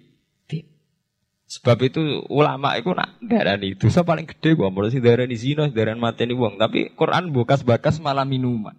[1.52, 2.00] Sebab itu
[2.32, 6.56] ulama itu nak darani dosa paling gede gua mulai sih darani zina, darani mateni wong.
[6.56, 8.72] Tapi Quran bekas-bekas malah minuman.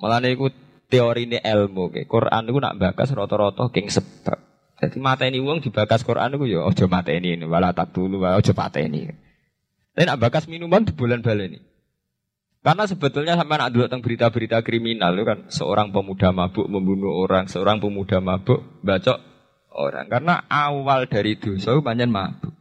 [0.00, 0.48] Malah niku
[0.88, 4.40] teori ini ilmu ke Quran itu nak bakas roto-roto king sebab.
[4.80, 8.56] Jadi mateni wong dibakas Quran itu ya ojo mateni ini, wala tak dulu, wala ojo
[8.56, 9.12] mateni.
[9.92, 11.60] Tapi nak bakas minuman di bulan ini.
[12.64, 17.44] Karena sebetulnya sampai nak dulu tentang berita-berita kriminal itu kan seorang pemuda mabuk membunuh orang,
[17.44, 19.20] seorang pemuda mabuk bacok
[19.78, 20.10] orang.
[20.10, 22.54] Karena awal dari dosa banyak mabuk.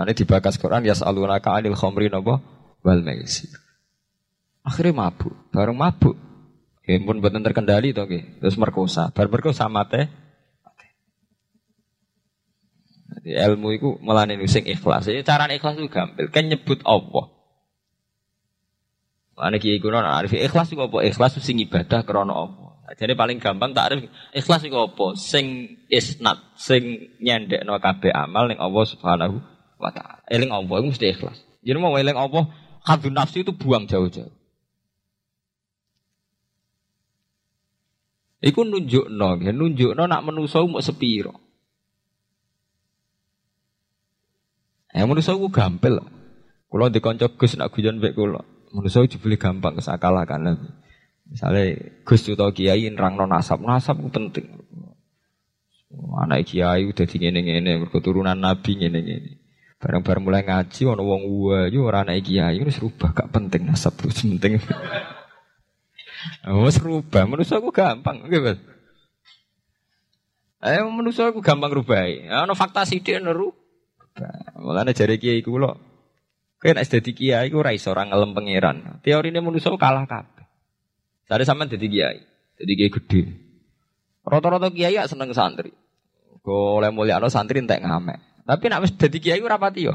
[0.00, 2.40] Ini dibakas Quran ya salunaka anil khomri nopo
[2.80, 3.52] wal maisir.
[4.64, 6.16] Akhirnya mabuk, bareng mabuk.
[6.88, 10.08] Ya pun betul terkendali toh Terus merkosa, bar merkosa mate.
[13.20, 15.04] Jadi ilmu itu melani sing ikhlas.
[15.04, 16.32] Jadi cara ikhlas itu gampil.
[16.32, 17.28] Kan nyebut Allah.
[19.36, 21.04] Mana kiai kuno arif ikhlas itu apa?
[21.04, 22.69] Ikhlas itu sing ibadah krono Allah.
[22.98, 25.14] Jadi paling gampang tak arif ikhlas itu apa?
[25.14, 29.38] Sing isnat, sing nyendek no kabeh amal ning Allah Subhanahu
[29.78, 30.18] wa taala.
[30.26, 31.38] Eling Allah itu mesti ikhlas.
[31.62, 32.50] Jadi mau eling Allah,
[32.82, 34.32] kadun nafsu itu buang jauh-jauh.
[38.40, 41.36] Iku nunjukno, nunjukno nak menuso mau sepiro.
[44.90, 46.00] Ya menuso ku gampil.
[46.70, 48.42] Kulo dikonco Gus nak guyon mek kulo.
[48.74, 50.56] Menuso jebule gampang kesakalakan.
[51.30, 54.50] Misalnya Gus atau Kiai nerangno nasab, nasab ku penting.
[56.18, 59.38] Anak Kiai udah di ngene-ngene, keturunan Nabi ngene-ngene.
[59.80, 61.22] Bareng-bareng mulai ngaji ono wong
[61.70, 64.58] yo ora anak Kiai, wis rubah gak penting nasab itu penting.
[66.44, 67.24] Oh, serubah.
[67.24, 68.52] Manusia aku gampang, gitu.
[70.60, 72.04] Eh, manusia aku gampang rubah.
[72.44, 73.56] Ano fakta sidik neru.
[74.60, 75.72] Mulane jari kiai lho.
[76.60, 79.00] Kowe nek dadi kiai iku ora iso ora ngelem pangeran.
[79.00, 80.39] Teorine manusia kalah kabeh.
[81.30, 82.18] Sare sampean dadi kiai.
[82.58, 83.22] Dadi kiai gede.
[84.26, 85.70] Rata-rata kiai gak seneng santri.
[86.42, 88.42] Oleh mulyakno santri entek ngamek.
[88.42, 89.94] Tapi nek wis dadi kiai ora pati yo.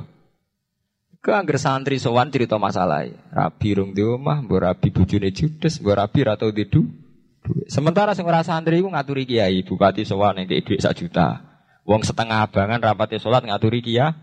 [1.19, 3.03] Ke angger santri sowan cerita masalah.
[3.35, 6.63] Rabi rung di omah, mbok rabi bojone judes, mbok rabi ra tau di
[7.67, 11.43] Sementara sing ora santri iku ngaturi kiai, bupati sowan nek dhuwit sak juta.
[11.83, 14.15] Wong setengah abangan rapati salat ngaturi kiai.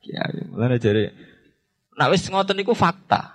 [0.00, 0.48] Kiai.
[0.48, 1.12] Mulane jare
[2.08, 3.33] wis ngoten iku fakta.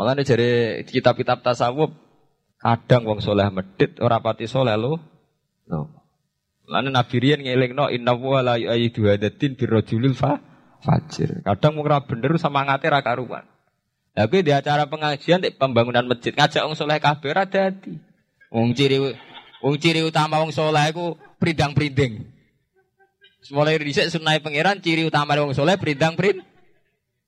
[0.00, 1.92] Mulane jare kitab-kitab tasawuf
[2.56, 4.96] kadang wong soleh medit ora pati soleh lo.
[5.68, 5.92] Loh.
[6.64, 10.40] Mulane Nabi riyen ngelingno inna wa la yu'ayyidu hadatin birrajulil fa
[10.80, 11.44] fajir.
[11.44, 13.44] Kadang mung bener sama ngate ra karuan.
[14.16, 18.00] Lah di acara pengajian di pembangunan masjid ngajak wong soleh kabeh ra dadi.
[18.48, 18.96] Wong ciri
[19.60, 22.24] wong ciri utama wong soleh iku pridang-prinding.
[23.52, 26.40] Mulai dhisik sunai pangeran ciri utama wong soleh pridang prind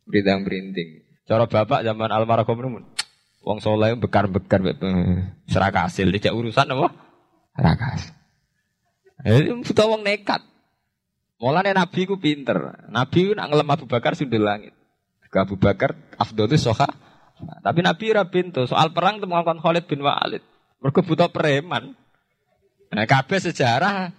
[0.09, 1.12] pridang prinding.
[1.33, 2.85] Cara bapak zaman almarhum numun.
[3.41, 4.61] Wong soleh bekar-bekar
[5.49, 6.93] serak hasil tidak urusan apa?
[7.57, 8.13] Rakas.
[9.25, 10.45] Eh, butuh wong nekat.
[11.41, 12.85] Mulane Nabi ku pinter.
[12.93, 14.77] Nabi ku nak ngelem Abu Bakar sudah langit.
[15.33, 16.93] Ke Abu Bakar afdhalu soha.
[17.41, 18.69] Nah, tapi Nabi pintu.
[18.69, 20.45] Soal perang temukan Khalid bin Walid.
[20.85, 21.97] Mergo butuh preman.
[22.93, 24.13] Nah, kabeh sejarah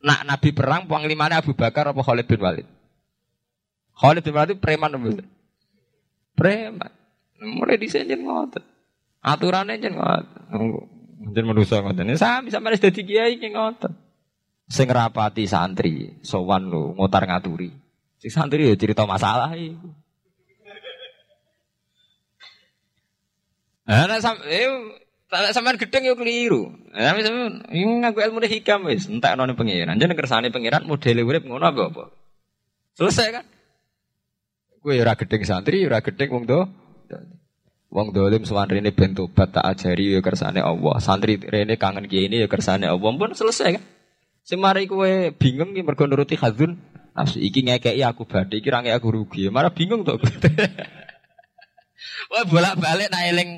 [0.00, 2.66] nak Nabi perang panglimane Abu Bakar apa Khalid bin Walid?
[4.00, 5.28] Khalid bin Walid preman apa?
[6.32, 6.92] Preman.
[7.42, 8.62] Mulai disenjen ngoten.
[9.22, 10.26] Aturannya jen ngoten.
[11.34, 12.14] Jen manusa ngoten.
[12.18, 13.92] Sami sampe wis dadi kiai ngoten.
[14.72, 17.68] Sing rapati santri, sowan lu ngotar ngaturi.
[18.16, 19.90] Sing santri ya cerita masalah iku.
[23.84, 24.70] Ana sam eh
[25.52, 26.72] sampean gedeng yo keliru.
[26.94, 29.98] Nah, sampean ngaku ilmu hikam wis, entek nang pangeran.
[30.00, 32.04] Jeneng kersane pangeran modele urip ngono apa apa.
[32.96, 33.44] Selesai kan?
[34.82, 36.66] Gue ora gedeng santri, ora gedeng wong do.
[37.92, 40.98] Wong dolim sowan rene ben tobat tak ajari yo kersane Allah.
[40.98, 43.10] Santri rene kangen kiai ini yo kersane Allah.
[43.14, 43.84] Pun selesai kan?
[44.42, 46.82] Semari kue bingung nih mergo nuruti hadzun
[47.14, 47.38] nafsi.
[47.46, 49.46] Iki ngekei aku badhe, iki ra aku rugi.
[49.54, 50.18] Marah bingung tuh.
[52.32, 53.50] Wah bolak-balik nak eling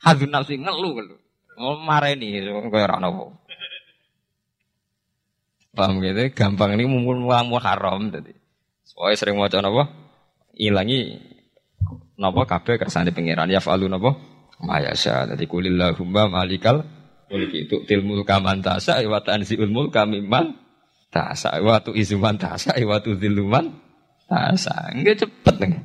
[0.00, 1.16] hadzun nafsi ngelu ngelu.
[1.60, 2.40] Oh mareni
[2.72, 3.36] koyo ora ono.
[5.76, 6.24] Paham gitu?
[6.32, 8.32] Gampang ini mumpun mulang haram tadi.
[8.88, 10.09] Soalnya sering mau apa?
[10.56, 11.18] Ilangi
[12.18, 14.16] napa kabeh kersane pangeran ya falu napa?
[14.60, 15.30] Mayasa.
[15.30, 16.84] Dadi kulillahumma malikal
[17.30, 20.58] mulki itu tilmul kaman tasa wa tanziul mulka mimman
[21.14, 23.70] tasa wa tu izuman tasa wa tu ziluman
[24.26, 24.90] tasa.
[24.92, 25.80] Enggak cepet nih.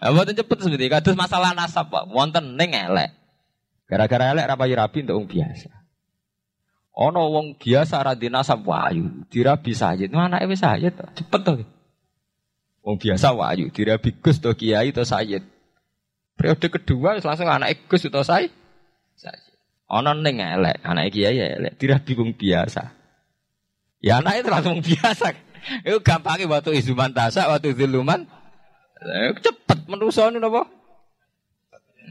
[0.00, 2.08] Mboten cepet seperti kados masalah nasab Pak.
[2.08, 3.12] Wonten ning elek.
[3.84, 5.70] Gara-gara elek rapi rapi untuk wong biasa.
[7.00, 10.14] Ono wong biasa ra dinasab wayu, dirabi sayid.
[10.14, 11.52] Nah anake wis sayid cepet to.
[12.80, 15.44] Wong biasa wayu, dirabi Gus to kiai to sayid.
[16.32, 18.52] Periode kedua langsung anak Gus to sayid.
[19.20, 19.44] Sayid.
[19.90, 22.94] Ono ning elek, anak kiai ya elek, dirabi wong biasa.
[24.00, 25.36] Ya anak itu langsung biasa.
[25.84, 28.24] Itu gampangnya waktu izuman tasa, waktu ziluman.
[29.44, 30.64] Cepet menuso ini apa?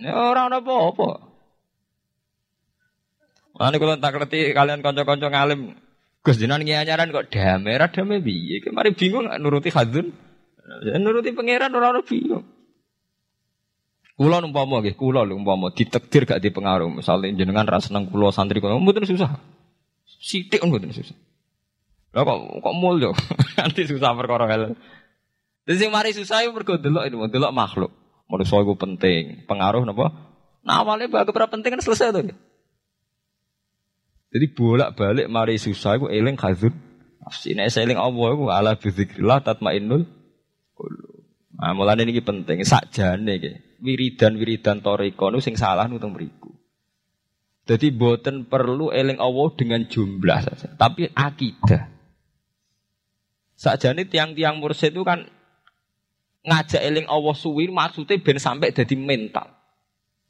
[0.06, 1.10] Orang apa-apa.
[3.60, 5.76] Lan kula tak ngerti kalian kanca-kanca ngalim
[6.24, 8.64] Gus jenengan nyaran kok damai ra damai piye?
[8.96, 10.29] Bingung nuruti hadzun.
[11.02, 12.46] Nuruti pangeran ora ono bingung.
[14.20, 16.92] Kula umpama nggih, kula umpama gak dipengaruh.
[16.92, 19.40] Misalnya jenengan ra seneng kula santri kula mboten susah.
[20.06, 21.16] Sithik mboten susah.
[22.14, 23.16] Lah kok kok mulya?
[23.58, 24.76] Nanti susah perkara hal.
[25.64, 27.92] Dadi sing mari susah iku mergo delok delok makhluk.
[28.30, 30.14] Manusa iku penting, pengaruh napa?
[30.62, 32.36] Nah awalnya bagus berapa penting kan selesai tuh.
[34.30, 36.76] Jadi bolak-balik mari susah iku eling khazun
[37.24, 37.56] nafsi.
[37.56, 40.19] Nek eling Allah iku ala bizikrillah tatmainnul qulub.
[41.60, 43.52] Nah, mulane niki penting sakjane iki.
[43.84, 46.52] Wiridan-wiridan toriko nu sing salah nutung mriku.
[47.68, 51.92] Jadi boten perlu eling Allah dengan jumlah saja, tapi akidah.
[53.60, 55.28] Sakjane tiang-tiang mursyid itu kan
[56.48, 59.52] ngajak eling Allah suwi maksudnya ben sampai jadi mental.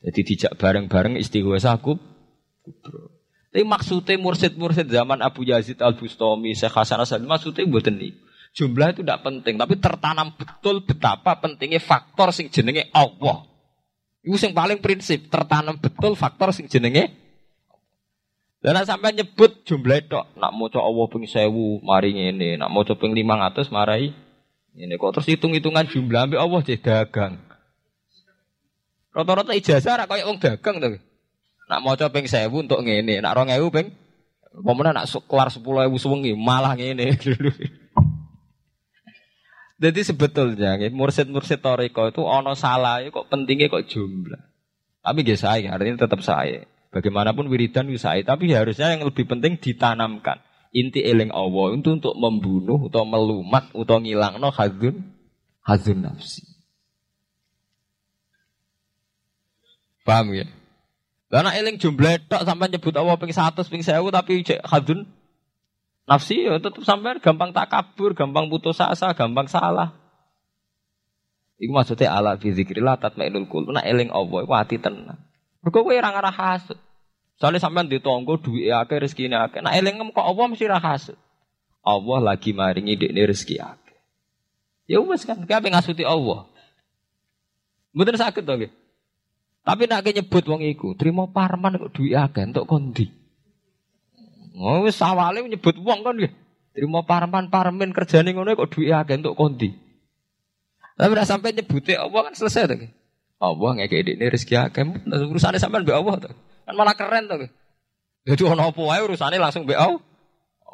[0.02, 3.20] Jadi dijak bareng-bareng istighosa kubro.
[3.50, 8.14] Tapi maksudnya mursid-mursid zaman Abu Yazid Al Bustami, Syekh Hasan Asad, maksudnya buat ini.
[8.58, 13.46] Jumlah itu tidak penting, tapi tertanam betul betapa pentingnya faktor sing jenenge Allah.
[14.26, 17.14] Itu yang paling prinsip, tertanam betul faktor sing jenenge
[18.60, 22.84] dan sampai nyebut jumlah itu, nak mau coba Allah ping sewu, mari ini, nak mau
[22.84, 24.12] coba ping lima ratus, marai
[24.76, 27.40] ini kok terus hitung hitungan jumlah ambil Allah jadi dagang.
[29.16, 31.00] Rata-rata ijazah kayak orang dagang tuh.
[31.72, 33.96] Nak mau coba sewu untuk ngene, nak rong ewu peng,
[34.52, 37.16] pemenang nak kelar sepuluh ewu sewengi malah ngene.
[39.80, 44.44] Jadi sebetulnya mursid-mursid toriko itu ono salah kok pentingnya kok jumlah.
[45.00, 46.68] Tapi gak saya, artinya tetap saya.
[46.92, 50.44] Bagaimanapun wiridan saya, tapi harusnya yang lebih penting ditanamkan.
[50.70, 55.02] Inti eling Allah itu untuk membunuh atau melumat atau ngilang no hazun
[55.66, 56.46] hazun nafsi.
[60.06, 60.46] Paham ya?
[61.30, 64.62] Karena eling jumlah tok sampai nyebut Allah ping 100 ping 1000 tapi cek
[66.10, 69.94] nafsi ya tetap sampai gampang tak kabur, gampang putus asa, gampang salah.
[71.62, 73.76] Iku maksudnya ala fi zikrillah tatmainul qulub.
[73.76, 75.20] Nek eling Allah iku ati tenang.
[75.62, 76.80] Mergo kowe ora ngarah hasud.
[77.36, 79.60] Soale sampean ditonggo duwe akeh rezekine akeh.
[79.60, 81.20] Nek eling kok Allah mesti ra hasud.
[81.84, 83.98] Allah lagi maringi dekne rezeki akeh.
[84.88, 86.48] Ya wis kan, kabeh ngasuti Allah.
[87.92, 88.72] Mboten sakit to nggih.
[89.68, 93.19] Tapi nak nyebut wong iku, terima parman kok duit akeh entuk kondi.
[94.60, 96.36] Oh wis awale nyebut wong kan nggih.
[96.76, 99.72] Terima parman parmen kerjane ngono kok duit akeh entuk kondi.
[101.00, 102.92] Tapi udah sampai nyebute Allah kan selesai tuh.
[103.40, 104.84] Allah ngekek ini rezeki akeh.
[105.08, 106.34] Urusannya sampean mbek Allah tuh.
[106.68, 107.48] Kan malah keren tuh.
[108.28, 110.04] Jadi ono apa wae urusane langsung mbek Allah.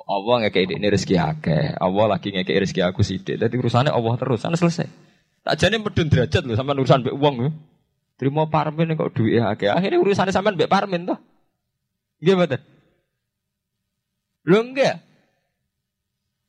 [0.09, 1.77] Allah ngekek ini rezeki akeh.
[1.77, 3.37] Allah lagi ngekek rezeki aku sithik.
[3.37, 4.41] Dadi urusane Allah terus.
[4.41, 4.89] Sana selesai.
[5.45, 7.49] Tak jane medun derajat lho sampean urusan mbek wong lho.
[8.17, 9.53] Terima parmin kok duit ya.
[9.53, 11.21] Akhirnya urusan sampean mbek parmin toh.
[12.17, 12.61] Nggih mboten?
[14.45, 15.01] Lho enggak.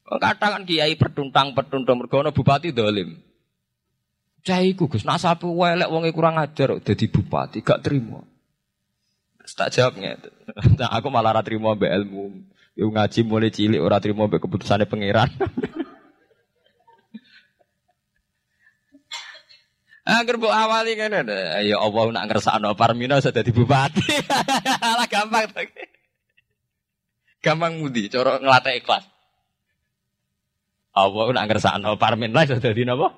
[0.06, 3.18] Katakan kiai pertuntang-pertuntang mergo bupati dolim.
[4.46, 8.22] Cah iku Gus, nak sapu welek kurang ajar dadi bupati, gak terima.
[9.42, 10.14] tak jawabnya.
[10.78, 12.30] Nah, aku malah ora trimo mbek ilmu.
[12.78, 15.26] Yo ngaji mulai cilik ora trimo mbek keputusane pangeran.
[20.06, 21.26] Angger mbok awali ngene.
[21.66, 24.06] Ya Allah nak ngersakno Parmina sudah dadi bupati.
[25.02, 25.66] Lah gampang to.
[27.46, 29.06] Gampang mudi cara nglatih ikhlas.
[30.98, 33.14] Allah nak ngersakno Parmina sudah dadi napa?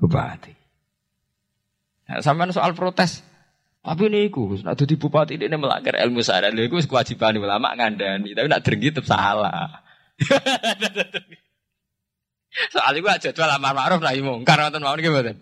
[0.00, 0.54] Bupati.
[2.08, 3.20] Nah, sampean soal protes.
[3.84, 6.56] Tapi ini iku, nak dadi bupati ini melanggar ilmu syariat.
[6.56, 9.84] Lha iku kewajiban ulama ngandani, tapi nak drengki tetep salah.
[12.74, 15.36] Soal aja jadwal amar ma'ruf nahi mungkar ngoten mawon nggih mboten.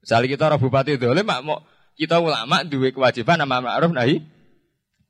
[0.00, 1.60] Misalnya kita orang bupati itu, mak mau
[1.94, 4.18] kita ulama duwe kewajiban amar ma'ruf nahi.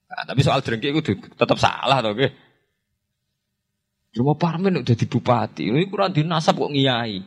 [0.06, 2.12] Nah, tapi soal drengki itu tetap salah to
[4.16, 7.20] Cuma parmen udah di bupati, ini kurang dinasab kok ngiyai.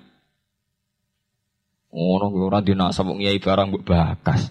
[1.94, 4.50] Oh, orang dinasab kok ngiyai barang mbok bakas.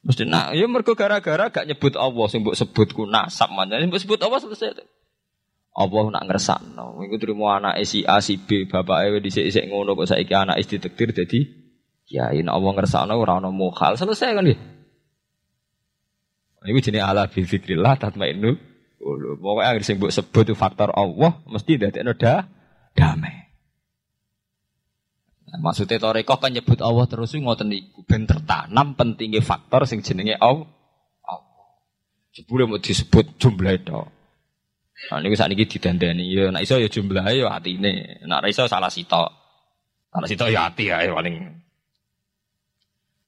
[0.00, 4.00] Mesti nak, ya mergo gara-gara gak nyebut Allah sing mbok sebut ku nasab manjane mbok
[4.00, 4.72] sebut Allah selesai.
[5.76, 7.04] Allah nak ngersakno.
[7.04, 11.12] Iku trimo anak si A si B, bapake dhisik-isik ngono kok saiki anak istri ditakdir
[11.12, 11.44] dadi
[12.08, 12.40] kiai.
[12.40, 14.60] Nek Allah ngersakno ora ono mukhal, selesai kan nggih.
[16.72, 18.00] Iku jenenge ala bi zikrillah
[19.06, 19.38] qulub.
[19.38, 22.42] Pokoke anggere sing sebut faktor Allah mesti dadekno da
[22.98, 23.46] damai.
[25.46, 30.34] Nah, maksudnya toreko kan nyebut Allah terus ngoten niku ben tertanam pentingnya faktor sing jenenge
[30.42, 30.66] Allah.
[32.34, 33.96] Jebule mau disebut jumlah itu.
[35.08, 38.20] Nah niku sakniki didandani ya nek iso ya jumlahe ya atine.
[38.26, 39.28] Nek ora iso salah sitok.
[40.12, 41.64] Salah sitok ya ati ya paling.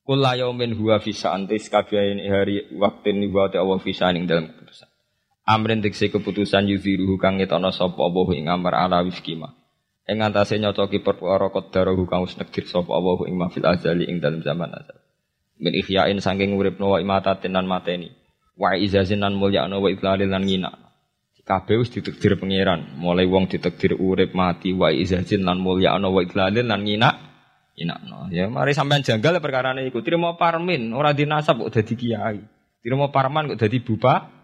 [0.08, 4.87] Kula yaumin huwa fi sa'antis kabiyain hari waktin wa ta Allah fi ing dalam keputusan.
[5.48, 9.56] Amrin diksi keputusan yuziruhu kang ngetono sapa Allah ing amar ala wifkima.
[10.04, 14.44] Ing antase nyocoki perkara qadarahu kang wis negdir sapa Allah ing mafil azali ing dalam
[14.44, 15.00] zaman azal.
[15.56, 18.12] Min ikhyain saking uripno wa imatatin lan mateni.
[18.60, 20.88] Wa izazin lan mulyakno wa iklalil lan nginakno.
[21.48, 26.20] Kabeh wis ditakdir pangeran, mulai wong ditakdir urip mati wa izazin lan mulya ana wa
[26.20, 27.16] iklalin lan nginak
[27.72, 28.28] inakno.
[28.28, 30.04] Ya mari sampean janggal perkara iku.
[30.04, 32.44] Trimo parmin ora dinasab kok dadi kiai.
[32.84, 34.37] Trimo parman kok dadi bupa.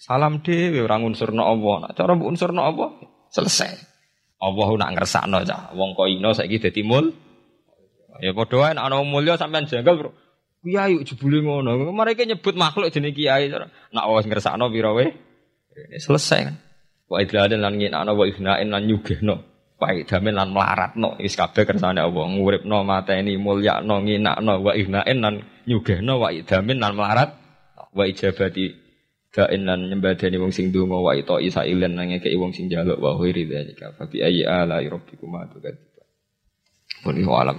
[0.00, 1.74] Salam dhewe ora ngunsurno Allah.
[1.84, 2.88] Nak cara mbok unsurno Allah
[3.28, 3.76] selesai.
[4.40, 5.76] Allah nak ngersakno cah.
[5.76, 7.12] Wong kok ino saiki dadi mul.
[8.24, 10.08] Ya padha wae nek ana mulya sampean janggal.
[10.64, 11.92] Kiai jebule ngono.
[11.92, 13.52] Mereka nyebut makhluk jenenge kiai.
[13.92, 15.12] Nak wis ngersakno pira wae
[16.00, 16.56] selesai kan.
[17.04, 19.36] Wa idladen lan ana wa ifnain lan nyugihno.
[19.76, 21.20] Wa idamen lan melaratno.
[21.20, 22.24] Wis kabeh kersane Allah.
[22.24, 27.36] Nguripno mateni mulyakno nginakno wa ifnain lan nyugihno wa idamen lan melarat.
[27.92, 28.88] Wa ijabati
[29.30, 32.98] Dain lan nyembadani wong sing donga wa ito isa ilan lan ngekeki wong sing jaluk
[32.98, 36.06] wa khairi dzalika fa bi ayyi ala rabbikum ma tukadzibun.
[37.06, 37.58] Wallahu alam.